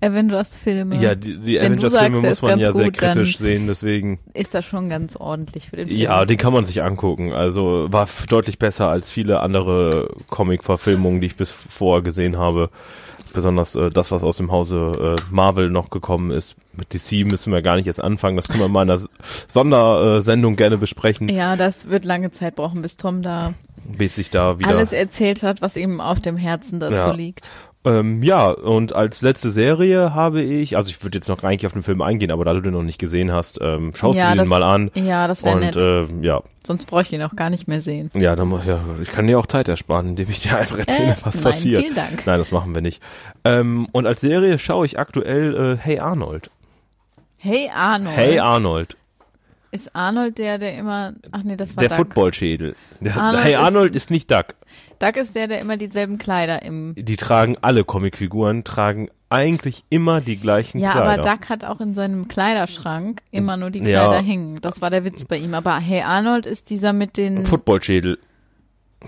[0.00, 3.66] Avengers-Filme, Ja, die, die Avengers-Filme er muss ist man ja sehr gut, dann- kritisch sehen,
[3.66, 4.18] deswegen.
[4.34, 6.00] ist das schon ganz ordentlich für den Film.
[6.00, 7.32] Ja, den kann man sich angucken.
[7.32, 12.70] Also war deutlich besser als viele andere Comic-Verfilmungen, die ich bis vorher gesehen habe.
[13.32, 16.54] Besonders äh, das, was aus dem Hause äh, Marvel noch gekommen ist.
[16.74, 18.36] Mit DC müssen wir gar nicht erst anfangen.
[18.36, 19.02] Das können wir mal in einer
[19.48, 23.54] Sondersendung gerne besprechen, Ja, das wird lange Zeit brauchen, bis Tom da
[23.96, 24.68] bis sich da wieder.
[24.68, 27.12] alles erzählt hat, was ihm auf dem Herzen dazu Ja.
[27.12, 27.48] liegt.
[27.86, 31.72] Ähm, ja, und als letzte Serie habe ich, also ich würde jetzt noch eigentlich auf
[31.72, 34.38] den Film eingehen, aber da du den noch nicht gesehen hast, ähm, schaust Ja, du
[34.38, 34.90] das- mal an.
[34.94, 35.76] Ja, das wäre nett.
[35.76, 38.10] äh, ja, Sonst bräuchte ich ihn auch gar nicht mehr sehen.
[38.14, 41.16] ja, dann ja, ich kann dir auch Zeit ersparen, indem ich dir einfach erzähle, Äh,
[41.22, 41.82] was nein, passiert.
[41.82, 42.26] vielen Dank.
[42.26, 43.00] Nein, das machen wir nicht.
[43.44, 46.50] Ähm, und als Serie schaue ich aktuell äh, Hey Arnold.
[47.38, 48.16] Hey Arnold.
[48.16, 48.96] Hey Arnold,
[49.70, 51.12] Ist Arnold der, der immer.
[51.32, 51.96] Ach nee, das war der.
[51.96, 52.74] Footballschädel.
[53.00, 54.46] Der, Arnold hey ist- Arnold ist nicht Duck.
[54.98, 56.94] Duck ist der, der immer dieselben Kleider im.
[56.96, 61.10] Die tragen alle Comicfiguren, tragen eigentlich immer die gleichen Ja, Kleider.
[61.12, 64.04] aber Duck hat auch in seinem Kleiderschrank immer nur die Ja.
[64.08, 64.60] Kleider hängen.
[64.60, 65.54] Das war der Witz bei ihm.
[65.54, 67.44] Aber Hey Arnold ist dieser mit den.
[67.44, 68.18] Footballschädel.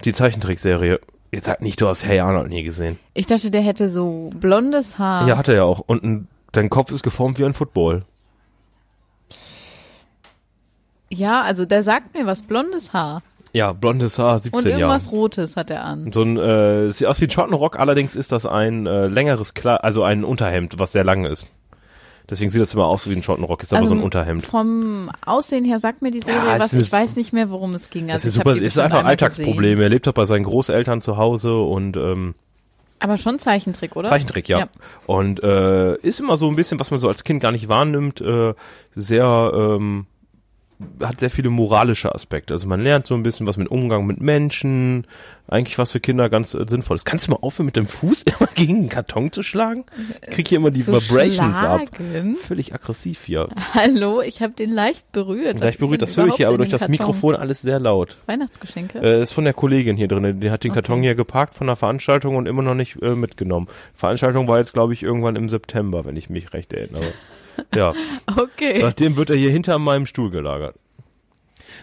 [0.04, 1.00] Die Zeichentrickserie.
[1.30, 2.98] Jetzt sag nicht, du hast Hey Arnold nie gesehen.
[3.14, 5.28] Ich dachte, der hätte so blondes Haar.
[5.28, 5.80] Ja, hat er ja auch.
[5.80, 8.02] Und ein, dein Kopf ist geformt wie ein Football.
[11.10, 13.22] Ja, also der sagt mir was, blondes Haar.
[13.52, 14.80] Ja, blondes Haar, 17 Und Jahre.
[14.80, 16.12] irgendwas Rotes hat er an.
[16.12, 19.82] So ein, äh, sieht aus wie ein Schottenrock, allerdings ist das ein äh, längeres Kleid,
[19.82, 21.48] also ein Unterhemd, was sehr lang ist.
[22.30, 24.44] Deswegen sieht das immer aus wie ein Schottenrock, ist aber so ein Unterhemd.
[24.44, 26.72] Vom Aussehen her sagt mir die Serie Ja, es was.
[26.74, 28.10] ist- Ich weiß nicht mehr, worum es ging.
[28.10, 29.56] Also ist ich hab super, es ist einfach Alltagsproblem.
[29.62, 29.80] gesehen.
[29.80, 32.34] Er lebt doch bei seinen Großeltern zu Hause und ähm,
[32.98, 34.10] Aber schon Zeichentrick, oder?
[34.10, 34.58] Zeichentrick, ja.
[34.58, 34.66] Ja.
[35.06, 38.20] Und äh, ist immer so ein bisschen, was man so als Kind gar nicht wahrnimmt,
[38.20, 38.52] äh,
[38.94, 40.04] sehr, ähm,
[41.02, 42.54] hat sehr viele moralische Aspekte.
[42.54, 45.06] Also man lernt so ein bisschen was mit Umgang mit Menschen,
[45.48, 47.04] eigentlich was für Kinder ganz äh, sinnvoll ist.
[47.04, 49.84] Kannst du mal aufhören, mit dem Fuß immer gegen den Karton zu schlagen?
[50.22, 51.88] Ich krieg hier immer die Zu Vibrations ab.
[51.96, 52.36] schlagen?
[52.36, 53.48] Völlig aggressiv hier.
[53.74, 55.60] Hallo, ich habe den leicht berührt.
[55.60, 56.92] Ist berührt, das höre ich hier, aber durch das Karton?
[56.92, 58.16] Mikrofon alles sehr laut.
[58.26, 59.00] Weihnachtsgeschenke?
[59.00, 60.38] Äh, ist von der Kollegin hier drin.
[60.40, 61.02] Die hat den Karton Okay.
[61.06, 63.68] hier geparkt von der Veranstaltung und immer noch nicht äh, mitgenommen.
[63.94, 67.12] Veranstaltung war jetzt, glaube ich, irgendwann im September, wenn ich mich recht erinnere.
[67.74, 67.92] Ja,
[68.36, 68.80] okay.
[68.80, 70.76] seitdem wird er hier hinter meinem Stuhl gelagert.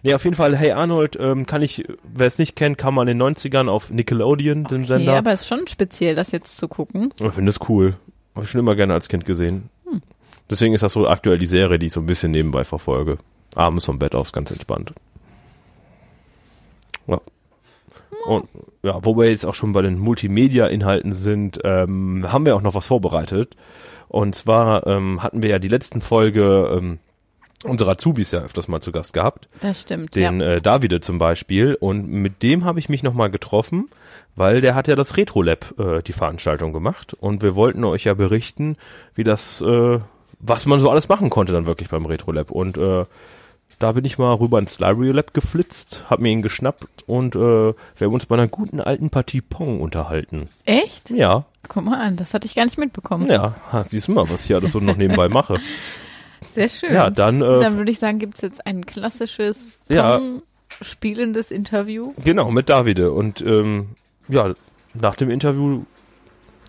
[0.04, 3.08] Nee, auf jeden Fall, Hey Arnold, ähm, kann ich, wer es nicht kennt, kann man
[3.08, 5.18] in den 90ern auf Nickelodeon, den Okay, Sender.
[5.18, 7.14] aber es ist schon speziell, das jetzt zu gucken.
[7.20, 7.96] Ich finde es cool.
[8.36, 9.70] Habe ich schon immer gerne als Kind gesehen.
[9.90, 10.02] Hm.
[10.50, 13.18] Deswegen ist das so aktuell die Serie, die ich so ein bisschen nebenbei verfolge.
[13.56, 14.94] Abends vom Bett aus, ganz entspannt.
[17.08, 17.22] Ja.
[18.26, 18.48] Und
[18.84, 22.76] ja, wo wir jetzt auch schon bei den Multimedia-Inhalten sind, ähm, haben wir auch noch
[22.76, 23.56] was vorbereitet.
[24.16, 27.00] Und zwar ähm, hatten wir ja die letzten Folge ähm,
[27.66, 30.16] unserer Azubis ja öfters mal zu Gast gehabt Das stimmt.
[30.16, 30.54] den ja.
[30.54, 33.90] äh, Davide zum Beispiel und mit dem habe ich mich nochmal getroffen,
[34.38, 38.06] weil der hat ja das Retro Lab äh, die Veranstaltung gemacht und wir wollten euch
[38.06, 38.78] ja berichten,
[39.16, 40.00] wie das, äh,
[40.40, 43.04] was man so alles machen konnte dann wirklich beim Retro Lab und äh,
[43.80, 47.40] da bin ich mal rüber ins Library Lab geflitzt, hab mir ihn geschnappt und äh,
[47.40, 50.48] wir haben uns bei einer guten alten Partie Pong unterhalten.
[50.64, 51.10] Echt?
[51.10, 53.30] Ja, Guck mal an, das hatte ich gar nicht mitbekommen.
[53.30, 53.56] ja,
[53.86, 55.60] siehst du mal, was ich alles so noch nebenbei mache.
[56.52, 56.94] Sehr schön.
[56.94, 60.22] Ja, dann, äh, Dann würde ich sagen, gibt's jetzt ein klassisches Ja.
[60.82, 62.14] Spielendes Interview.
[62.24, 63.12] Genau, mit Davide.
[63.12, 63.90] Und ähm,
[64.28, 64.54] ja,
[64.94, 65.84] nach dem Interview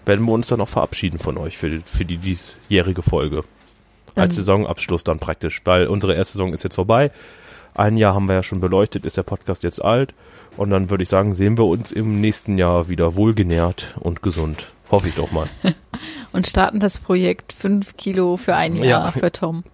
[0.05, 3.43] werden wir uns dann auch verabschieden von euch für, die- für die diesjährige Folge.
[4.15, 7.11] Als Saisonabschluss dann praktisch, weil unsere erste Saison ist jetzt vorbei.
[7.75, 10.15] Ein Jahr haben wir ja schon beleuchtet, ist der Podcast jetzt alt.
[10.57, 14.69] Und dann würde ich sagen, sehen wir uns im nächsten Jahr wieder wohlgenährt und gesund.
[14.91, 15.49] Hoffe ich doch mal.
[16.33, 19.11] Und starten das Projekt 5 Kilo für ein Jahr Ja.
[19.13, 19.65] für Tom.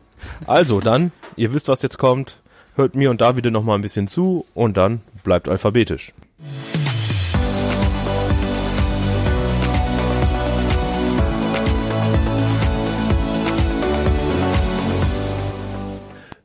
[0.47, 2.37] Also dann, ihr wisst, was jetzt kommt.
[2.77, 6.13] Hört mir und Davide noch mal ein bisschen zu und dann bleibt alphabetisch.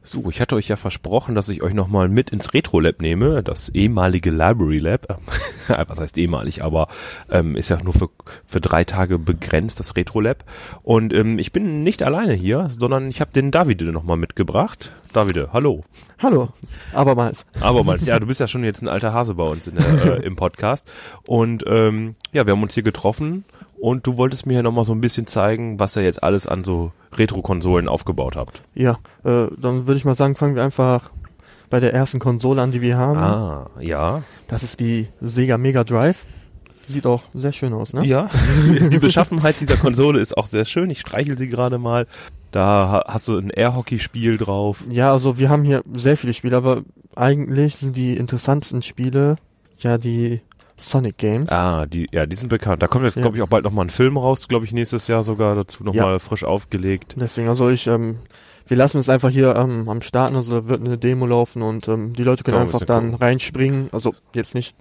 [0.07, 3.43] So, ich hatte euch ja versprochen, dass ich euch nochmal mit ins Retro Lab nehme,
[3.43, 5.19] das ehemalige Library Lab.
[5.67, 6.87] Äh, Was heißt ehemalig, aber
[7.29, 8.09] ähm, ist ja nur für,
[8.45, 10.45] für drei Tage begrenzt, das Retro Lab.
[10.81, 14.93] Und ähm, ich bin nicht alleine hier, sondern ich habe den Davide nochmal mitgebracht.
[15.11, 15.83] Davide, hallo.
[16.19, 16.47] Hallo,
[16.93, 17.45] abermals.
[17.59, 20.25] Abermals, ja, du bist ja schon jetzt ein alter Hase bei uns in der, äh,
[20.25, 20.89] im Podcast.
[21.25, 23.43] Und ähm, ja, wir haben uns hier getroffen
[23.79, 26.63] und du wolltest mir ja nochmal so ein bisschen zeigen, was ihr jetzt alles an
[26.63, 28.61] so Retro-Konsolen aufgebaut habt.
[28.73, 31.11] Ja, äh, dann würde ich mal sagen, fangen wir einfach
[31.69, 33.19] bei der ersten Konsole an, die wir haben.
[33.19, 34.23] Ah, ja.
[34.47, 36.25] Das ist die Sega Mega Drive.
[36.85, 38.05] Sieht auch sehr schön aus, ne?
[38.05, 38.29] Ja,
[38.89, 40.89] die Beschaffenheit dieser Konsole ist auch sehr schön.
[40.89, 42.07] Ich streichel sie gerade mal.
[42.51, 44.83] Da ha- hast du ein Airhockey-Spiel drauf.
[44.89, 49.35] Ja, also wir haben hier sehr viele Spiele, aber eigentlich sind die interessantesten Spiele
[49.79, 50.39] ja die
[50.79, 51.49] Sonic Games.
[51.51, 52.81] Ah, die, ja, die sind bekannt.
[52.83, 53.23] Da kommt jetzt, Ja.
[53.23, 56.19] glaube ich, auch bald nochmal ein Film raus, glaube ich, nächstes Jahr sogar dazu nochmal
[56.19, 57.15] frisch aufgelegt.
[57.19, 58.17] Deswegen, also ich, ähm,
[58.67, 61.87] wir lassen es einfach hier ähm, am Starten, also da wird eine Demo laufen und
[61.87, 63.25] ähm, die Leute können ein einfach dann gucken.
[63.25, 63.89] reinspringen.
[63.91, 64.75] Also jetzt nicht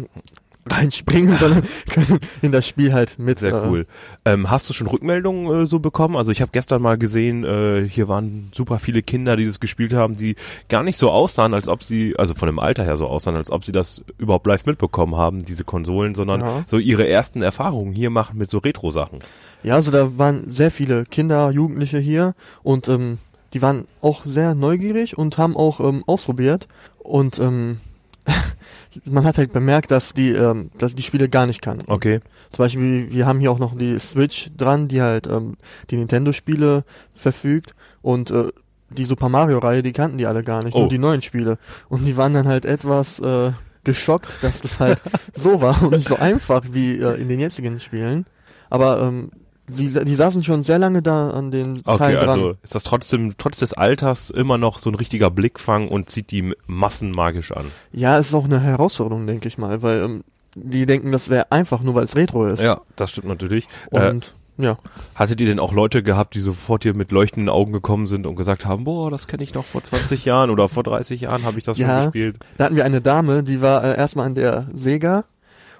[0.69, 3.39] reinspringen, sondern können in das Spiel halt mit.
[3.39, 3.87] Sehr äh, cool.
[4.25, 6.17] Ähm, hast du schon Rückmeldungen äh, so bekommen?
[6.17, 9.93] Also ich habe gestern mal gesehen, äh, hier waren super viele Kinder, die das gespielt
[9.93, 10.37] haben, die
[10.69, 13.51] gar nicht so aussahen, als ob sie, also von dem Alter her so aussahen, als
[13.51, 16.65] ob sie das überhaupt live mitbekommen haben, diese Konsolen, sondern Ja.
[16.67, 19.21] so ihre ersten Erfahrungen hier machen mit so Retro-Sachen.
[19.63, 23.19] Ja, also da waren sehr viele Kinder, Jugendliche hier und ähm,
[23.53, 27.79] die waren auch sehr neugierig und haben auch ähm, ausprobiert und ähm,
[29.05, 31.91] man hat halt bemerkt, dass die, ähm, dass die Spiele gar nicht kannten.
[31.91, 32.21] Okay.
[32.51, 35.57] Zum Beispiel, wir haben hier auch noch die Switch dran, die halt ähm,
[35.91, 36.85] die Nintendo-Spiele
[37.15, 38.49] verfügt und äh,
[38.91, 40.81] die Super Mario-Reihe, die kannten die alle gar nicht, Oh.
[40.81, 41.59] nur die neuen Spiele.
[41.89, 43.51] Und die waren dann halt etwas äh,
[43.85, 45.01] geschockt, dass das halt
[45.35, 48.27] so war und nicht so einfach wie äh, in den jetzigen Spielen.
[48.71, 49.31] Aber ähm,
[49.69, 52.29] sie, die saßen schon sehr lange da an den Okay, Teilen dran.
[52.29, 56.31] also ist das trotzdem, trotz des Alters immer noch so ein richtiger Blickfang und zieht
[56.31, 57.67] die Massen magisch an.
[57.93, 61.53] Ja, es ist auch eine Herausforderung, denke ich mal, weil ähm, die denken, das wäre
[61.53, 62.63] einfach, nur weil es Retro ist.
[62.63, 63.67] Ja, das stimmt natürlich.
[63.91, 64.79] Äh, Und ja.
[65.15, 68.37] Hattet ihr denn auch Leute gehabt, die sofort hier mit leuchtenden Augen gekommen sind und
[68.37, 71.59] gesagt haben, boah, das kenne ich noch vor 20 Jahren oder vor 30 Jahren habe
[71.59, 71.89] ich das Ja.
[71.89, 72.37] schon gespielt?
[72.57, 75.25] Da hatten wir eine Dame, die war äh, erstmal an der Sega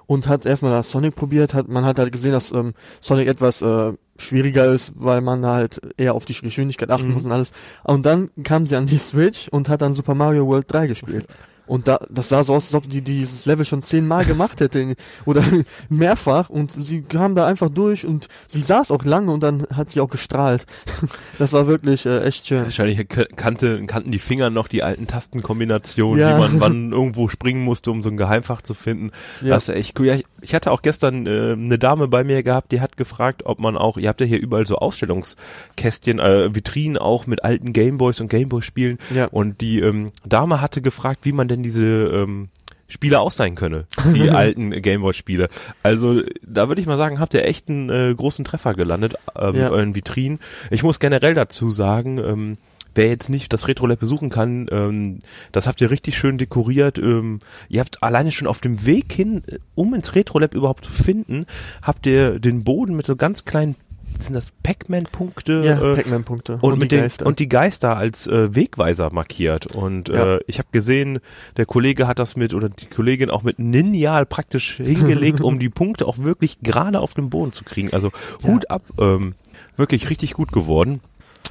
[0.07, 1.53] und hat erstmal das Sonic probiert.
[1.53, 5.79] Hat, man hat halt gesehen, dass ähm, Sonic etwas äh, schwieriger ist, weil man halt
[5.97, 7.13] eher auf die Geschwindigkeit achten Mhm.
[7.13, 7.51] muss und alles.
[7.83, 11.27] Und dann kam sie an die Switch und hat dann Super Mario World 3 gespielt.
[11.67, 14.95] Und da, das sah so aus, als ob die dieses Level schon zehnmal gemacht hätte
[15.25, 15.43] oder
[15.89, 19.91] mehrfach und sie kam da einfach durch und sie saß auch lange und dann hat
[19.91, 20.65] sie auch gestrahlt.
[21.39, 22.63] Das war wirklich äh, echt schön.
[22.63, 26.35] Wahrscheinlich kannte, kannten die Finger noch die alten Tastenkombinationen, Ja.
[26.37, 29.11] wie man wann irgendwo springen musste, um so ein Geheimfach zu finden.
[29.41, 29.49] Ja.
[29.49, 30.07] Das ist echt cool.
[30.07, 33.43] Ja, ich, ich hatte auch gestern äh, eine Dame bei mir gehabt, die hat gefragt,
[33.45, 37.73] ob man auch, ihr habt ja hier überall so Ausstellungskästchen, äh, Vitrinen auch mit alten
[37.73, 38.97] Gameboys und Gameboy-Spielen.
[39.13, 39.25] Ja.
[39.25, 42.49] Und die ähm, Dame hatte gefragt, wie man denn diese ähm,
[42.87, 45.49] Spiele ausleihen könne, die alten Gameboy-Spiele.
[45.83, 49.47] Also da würde ich mal sagen, habt ihr echt einen äh, großen Treffer gelandet äh,
[49.47, 49.69] mit Ja.
[49.71, 50.39] euren Vitrinen.
[50.71, 52.57] Ich muss generell dazu sagen, ähm,
[52.95, 55.19] wer jetzt nicht das Retro-Lab besuchen kann, ähm,
[55.51, 56.97] das habt ihr richtig schön dekoriert.
[56.97, 60.91] Ähm, ihr habt alleine schon auf dem Weg hin, äh, um ins Retro-Lab überhaupt zu
[60.91, 61.45] finden,
[61.81, 63.75] habt ihr den Boden mit so ganz kleinen,
[64.19, 65.61] sind das Pac-Man-Punkte?
[65.63, 66.57] Ja, äh, Pac-Man-Punkte.
[66.61, 67.25] und, mit den Geister.
[67.25, 70.35] und die Geister als äh, Wegweiser markiert und Ja.
[70.37, 71.19] äh, ich habe gesehen,
[71.57, 75.69] der Kollege hat das mit oder die Kollegin auch mit Lineal praktisch hingelegt, um die
[75.69, 77.93] Punkte auch wirklich gerade auf dem Boden zu kriegen.
[77.93, 78.11] Also
[78.43, 79.35] Hut ab, ähm,
[79.75, 81.01] wirklich richtig gut geworden.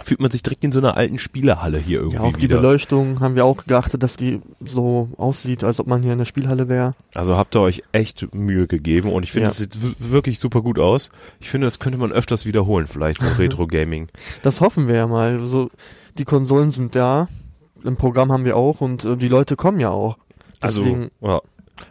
[0.04, 2.56] Fühlt man sich direkt in so einer alten Spielehalle hier irgendwie Ja, auch die wieder.
[2.56, 6.24] Beleuchtung haben wir auch geachtet, dass die so aussieht, als ob man hier in der
[6.26, 6.94] Spielhalle wäre.
[7.14, 9.50] Also habt ihr euch echt Mühe gegeben und ich finde, Ja.
[9.50, 11.08] es sieht wirklich super gut aus.
[11.40, 14.08] Ich finde, das könnte man öfters wiederholen, vielleicht so Retro Gaming.
[14.42, 15.46] Das hoffen wir ja mal.
[15.46, 15.70] So,
[16.18, 17.28] die Konsolen sind da,
[17.84, 20.18] im Programm haben wir auch und äh, die Leute kommen ja auch.
[20.60, 21.40] Also Deswegen, ja,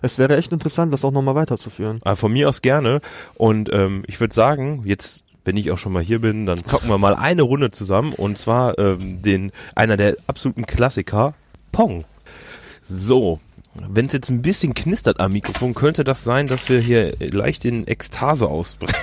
[0.02, 2.00] es wäre echt interessant, das auch nochmal weiterzuführen.
[2.04, 3.02] Aber von mir aus gerne.
[3.36, 6.90] Und ähm, ich würde sagen, jetzt, wenn ich auch schon mal hier bin, dann zocken
[6.90, 8.14] wir mal eine Runde zusammen.
[8.14, 11.34] Und zwar ähm, den einer der absoluten Klassiker,
[11.72, 12.04] Pong.
[12.84, 13.40] So.
[13.90, 17.66] Wenn es jetzt ein bisschen knistert am Mikrofon, könnte das sein, dass wir hier leicht
[17.66, 18.96] in Ekstase ausbrechen.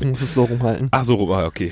[0.00, 0.88] Du musst es so rumhalten.
[0.92, 1.70] Ach so, rum, ah, okay.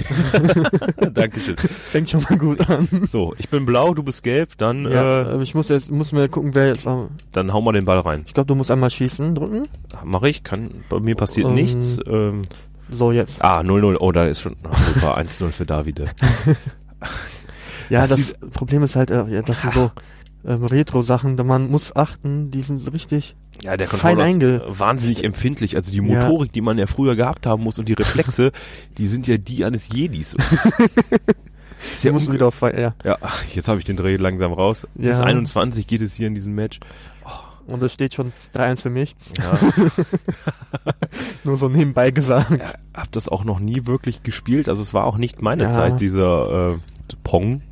[1.14, 1.57] Dankeschön.
[1.57, 2.86] Fängt schon mal gut an.
[3.07, 6.12] So, ich bin blau, du bist gelb, dann, Ja, äh, äh, ich muss jetzt, muss
[6.12, 8.24] mir gucken, wer jetzt, am- dann hau mal den Ball rein.
[8.26, 9.62] ich glaube, du musst einmal schießen, drücken.
[10.05, 11.99] Mach ich, kann, bei mir passiert Ähm, nichts.
[12.07, 12.43] Ähm,
[12.91, 13.43] So, jetzt.
[13.43, 16.07] ah, 0-0, oh, da ist schon, ah, super, 1-0 für Davide.
[17.88, 19.91] Ja, das das, Problem ist halt, äh, ja, das sind so
[20.47, 23.34] ähm, Retro-Sachen, da man muss achten, die sind so richtig,
[23.64, 25.74] Ja, der Fein Controller ist wahnsinnig empfindlich.
[25.74, 26.03] Also die Ja.
[26.03, 28.53] Motorik, die man ja früher gehabt haben muss und die Reflexe,
[28.99, 30.36] die sind ja die eines Jedis.
[32.03, 32.95] Ja, muss unge- wieder auf, ja.
[33.05, 33.16] ja
[33.55, 34.86] jetzt habe ich den Dreh langsam raus.
[34.95, 35.24] Bis Ja.
[35.24, 36.78] 21 geht es hier in diesem Match.
[37.66, 39.14] Und es steht schon 3-1 für mich.
[39.38, 39.58] Ja,
[41.44, 42.50] Nur so nebenbei gesagt.
[42.50, 44.68] ja, hab das auch noch nie wirklich gespielt.
[44.68, 45.70] Also es war auch nicht meine Ja.
[45.70, 46.78] Zeit, dieser äh,
[47.24, 47.62] Pong.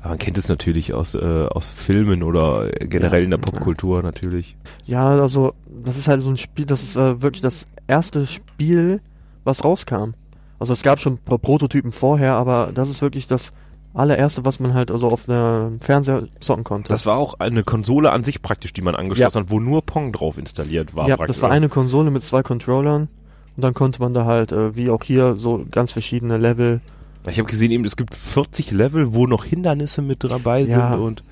[0.00, 1.18] Aber man kennt es natürlich aus, äh,
[1.50, 3.38] aus Filmen oder generell in der.
[3.38, 4.56] Popkultur natürlich.
[4.86, 5.52] Ja, also,
[5.84, 9.00] das ist halt so ein Spiel, das ist äh, wirklich das erste Spiel,
[9.44, 10.12] was rauskam.
[10.58, 13.52] Also es gab schon Pro Prototypen vorher, aber das ist wirklich das
[13.94, 16.88] allererste, was man halt also auf einem Fernseher zocken konnte.
[16.90, 20.12] Das war auch eine Konsole an sich praktisch, die man angeschlossen hat, wo nur Pong
[20.12, 21.08] drauf installiert war.
[21.08, 21.36] ja, praktisch.
[21.36, 23.08] das war eine Konsole mit zwei Controllern
[23.56, 26.80] und dann konnte man da halt, äh, wie auch hier, so ganz verschiedene Level.
[27.28, 30.92] Ich habe gesehen, eben es gibt 40 Level, wo noch Hindernisse mit dabei Ja.
[30.92, 31.24] sind und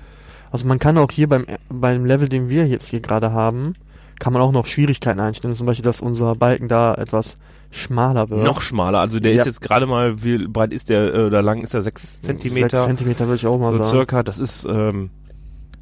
[0.51, 3.73] Also man kann auch hier beim, beim Level, den wir jetzt hier gerade haben,
[4.19, 5.55] kann man auch noch Schwierigkeiten einstellen.
[5.55, 7.37] Zum Beispiel, dass unser Balken da etwas
[7.71, 8.43] schmaler wird.
[8.43, 8.99] noch schmaler.
[8.99, 9.39] Also der Ja.
[9.39, 11.81] ist jetzt gerade mal, wie breit ist der, äh, oder lang ist der?
[11.81, 12.69] 6 Zentimeter.
[12.77, 13.89] Sechs Zentimeter würde ich auch mal so sagen.
[13.89, 14.23] circa.
[14.23, 15.09] Das ist, ähm,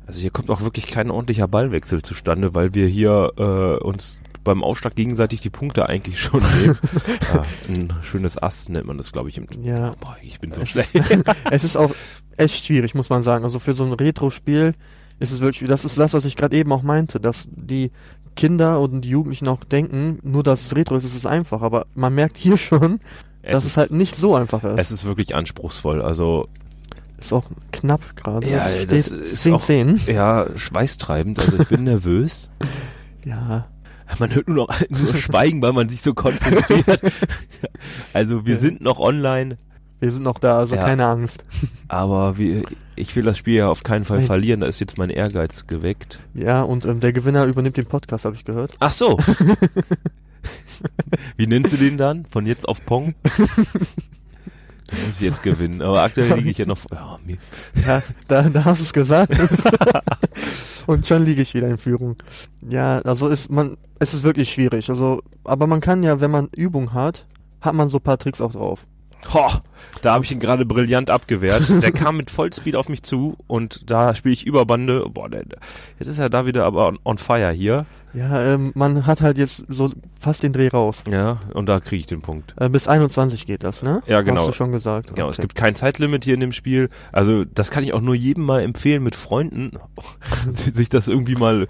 [0.06, 4.64] Also hier kommt auch wirklich kein ordentlicher Ballwechsel zustande, weil wir hier äh, uns beim
[4.64, 6.78] Aufschlag gegenseitig die Punkte eigentlich schon nehmen.
[7.34, 9.38] ja, ein schönes Ass nennt man das, glaube ich.
[9.38, 9.96] Im Ja.
[10.00, 10.92] Boah, ich bin so schlecht.
[11.52, 11.92] es ist auch
[12.38, 13.44] echt schwierig, muss man sagen.
[13.44, 14.76] Also für so ein Retro-Spiel
[15.20, 17.92] ist es wirklich, das ist das, was ich gerade eben auch meinte, dass die
[18.38, 21.62] Kinder und die Jugendlichen auch denken, nur dass es Retro ist, ist es einfach.
[21.62, 23.02] Aber man merkt hier schon,
[23.44, 24.80] dass es, halt nicht so einfach ist.
[24.80, 26.02] Es ist wirklich anspruchsvoll.
[26.02, 26.48] Also
[27.20, 28.48] ist auch knapp gerade.
[28.50, 30.02] Ja, Es das steht ist 10, auch- 10.
[30.08, 31.40] ja schweißtreibend.
[31.40, 32.50] Also ich bin nervös.
[33.26, 33.68] Ja.
[34.20, 37.02] Man hört nur noch nur Schweigen, weil man sich so konzentriert.
[38.14, 38.60] Also wir Ja.
[38.62, 39.58] sind noch online,
[40.00, 40.84] Wir sind noch da, also Ja.
[40.86, 41.44] keine Angst.
[41.88, 42.64] aber wir,
[42.96, 44.26] ich will das Spiel ja auf keinen Fall Nee.
[44.26, 44.60] verlieren.
[44.62, 46.20] Da ist jetzt mein Ehrgeiz geweckt.
[46.34, 48.76] Ja, und ähm, der Gewinner übernimmt den Podcast, habe ich gehört.
[48.80, 49.18] Ach so.
[51.38, 52.26] Wie nennst du den dann?
[52.26, 53.16] Von jetzt auf Pong?
[53.26, 53.32] Da
[55.06, 55.82] muss ich jetzt gewinnen.
[55.82, 56.80] Aber aktuell liege ich ja noch.
[56.92, 57.38] Ja, mir,
[57.86, 59.34] Ja, da, da hast du es gesagt.
[60.88, 62.16] und schon liege ich wieder in Führung.
[62.68, 64.90] Ja, also ist man, es ist wirklich schwierig.
[64.90, 67.26] Also, aber man kann ja, wenn man Übung hat,
[67.62, 68.86] hat man so ein paar Tricks auch drauf.
[69.34, 69.50] Ho,
[70.02, 71.70] da habe ich ihn gerade brillant abgewehrt.
[71.82, 75.08] Der kam mit Vollspeed auf mich zu und da spiele ich Überbande.
[75.10, 75.44] Boah, der,
[76.00, 77.86] jetzt ist er da wieder aber on, on fire hier.
[78.14, 81.04] Ja, ähm, man hat halt jetzt so fast den Dreh raus.
[81.10, 82.56] Ja, und da kriege ich den Punkt.
[82.58, 84.02] Äh, bis 21 geht das, ne?
[84.08, 84.40] Ja, genau.
[84.42, 85.14] Hast du schon gesagt.
[85.14, 85.44] Genau, es Okay.
[85.44, 86.90] gibt kein Zeitlimit hier in dem Spiel.
[87.12, 89.72] Also das kann ich auch nur jedem mal empfehlen, mit Freunden
[90.52, 91.68] sich das irgendwie mal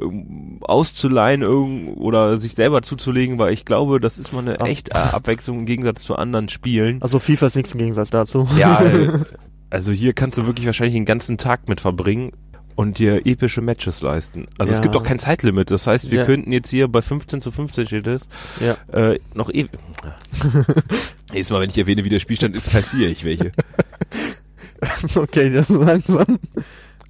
[0.00, 4.66] ähm, auszuleihen oder sich selber zuzulegen, weil ich glaube, das ist mal eine Ah.
[4.66, 7.02] echte Abwechslung im Gegensatz zu anderen Spielen.
[7.02, 8.48] Also FIFA ist nichts im Gegensatz dazu.
[8.56, 9.10] Ja, äh,
[9.70, 12.32] also hier kannst du wirklich wahrscheinlich den ganzen Tag mit verbringen
[12.80, 14.46] und dir epische Matches leisten.
[14.56, 14.82] Also es Ja.
[14.82, 15.70] gibt auch kein Zeitlimit.
[15.70, 16.24] Das heißt, wir Ja.
[16.24, 18.26] könnten jetzt hier bei 15 zu 15 steht es,
[18.58, 18.76] Ja.
[18.98, 19.68] äh, noch ewig.
[21.32, 23.52] Jedes Mal, wenn ich erwähne, wie der Spielstand ist, kassiere ich welche.
[25.14, 26.38] okay, das ist langsam.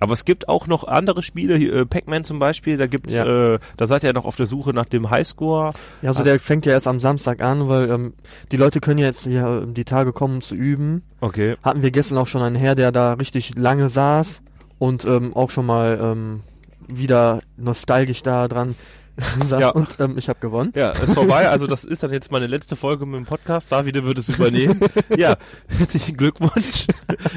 [0.01, 3.55] Aber es gibt auch noch andere Spiele, hier, äh, Pac-Man zum Beispiel, da gibt's, Ja.
[3.55, 5.73] äh, da seid ihr ja noch auf der Suche nach dem Highscore.
[6.03, 8.15] Ja, also der fängt ja erst am Samstag an, weil ähm,
[8.51, 11.03] die Leute können ja jetzt hier ähm, die Tage kommen, um zu üben.
[11.21, 11.55] Okay.
[11.63, 14.43] Hatten wir gestern auch schon einen Herr, der da richtig lange saß
[14.81, 16.41] und ähm, auch schon mal ähm,
[16.89, 18.75] wieder nostalgisch da dran
[19.45, 19.69] saß Ja.
[19.71, 20.73] und ähm, ich habe gewonnen.
[20.75, 21.49] Ja, ist vorbei.
[21.51, 23.71] Also das ist dann jetzt meine letzte Folge mit dem Podcast.
[23.71, 24.81] Davide wird es übernehmen.
[25.17, 25.37] ja,
[25.69, 26.87] herzlichen Glückwunsch.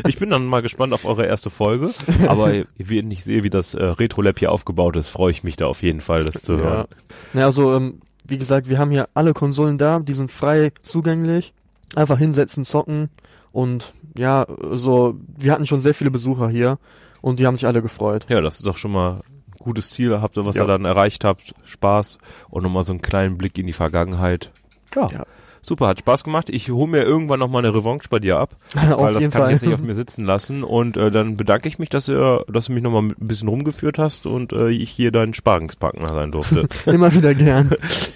[0.07, 1.91] Ich bin dann mal gespannt auf eure erste Folge.
[2.27, 5.67] Aber wenn ich sehe, wie das äh, Retro-Lab hier aufgebaut ist, freue ich mich da
[5.67, 6.85] auf jeden Fall, das zu hören.
[7.33, 11.53] Ja, also ähm, wie gesagt, wir haben hier alle Konsolen da, die sind frei zugänglich.
[11.95, 13.09] Einfach hinsetzen, zocken
[13.51, 16.79] und ja, so wir hatten schon sehr viele Besucher hier
[17.23, 18.27] und die haben sich alle gefreut.
[18.29, 20.65] Ja, das ist doch schon mal ein gutes Ziel, habt ihr, was Ja.
[20.65, 21.55] ihr dann erreicht habt.
[21.63, 22.19] Spaß
[22.51, 24.51] und nochmal so einen kleinen Blick in die Vergangenheit.
[24.95, 25.07] Ja.
[25.07, 25.23] Ja.
[25.65, 26.49] Super, hat Spaß gemacht.
[26.49, 29.31] Ich hole mir irgendwann nochmal eine Revanche bei dir ab, auf weil das kann ich
[29.31, 29.51] Fall.
[29.51, 30.61] jetzt nicht auf mir sitzen lassen.
[30.61, 33.97] Und äh, dann bedanke ich mich, dass, ihr, dass du mich nochmal ein bisschen rumgeführt
[33.97, 36.67] hast und äh, ich hier dein Sparingspartner sein durfte.
[36.91, 37.71] Immer wieder gern.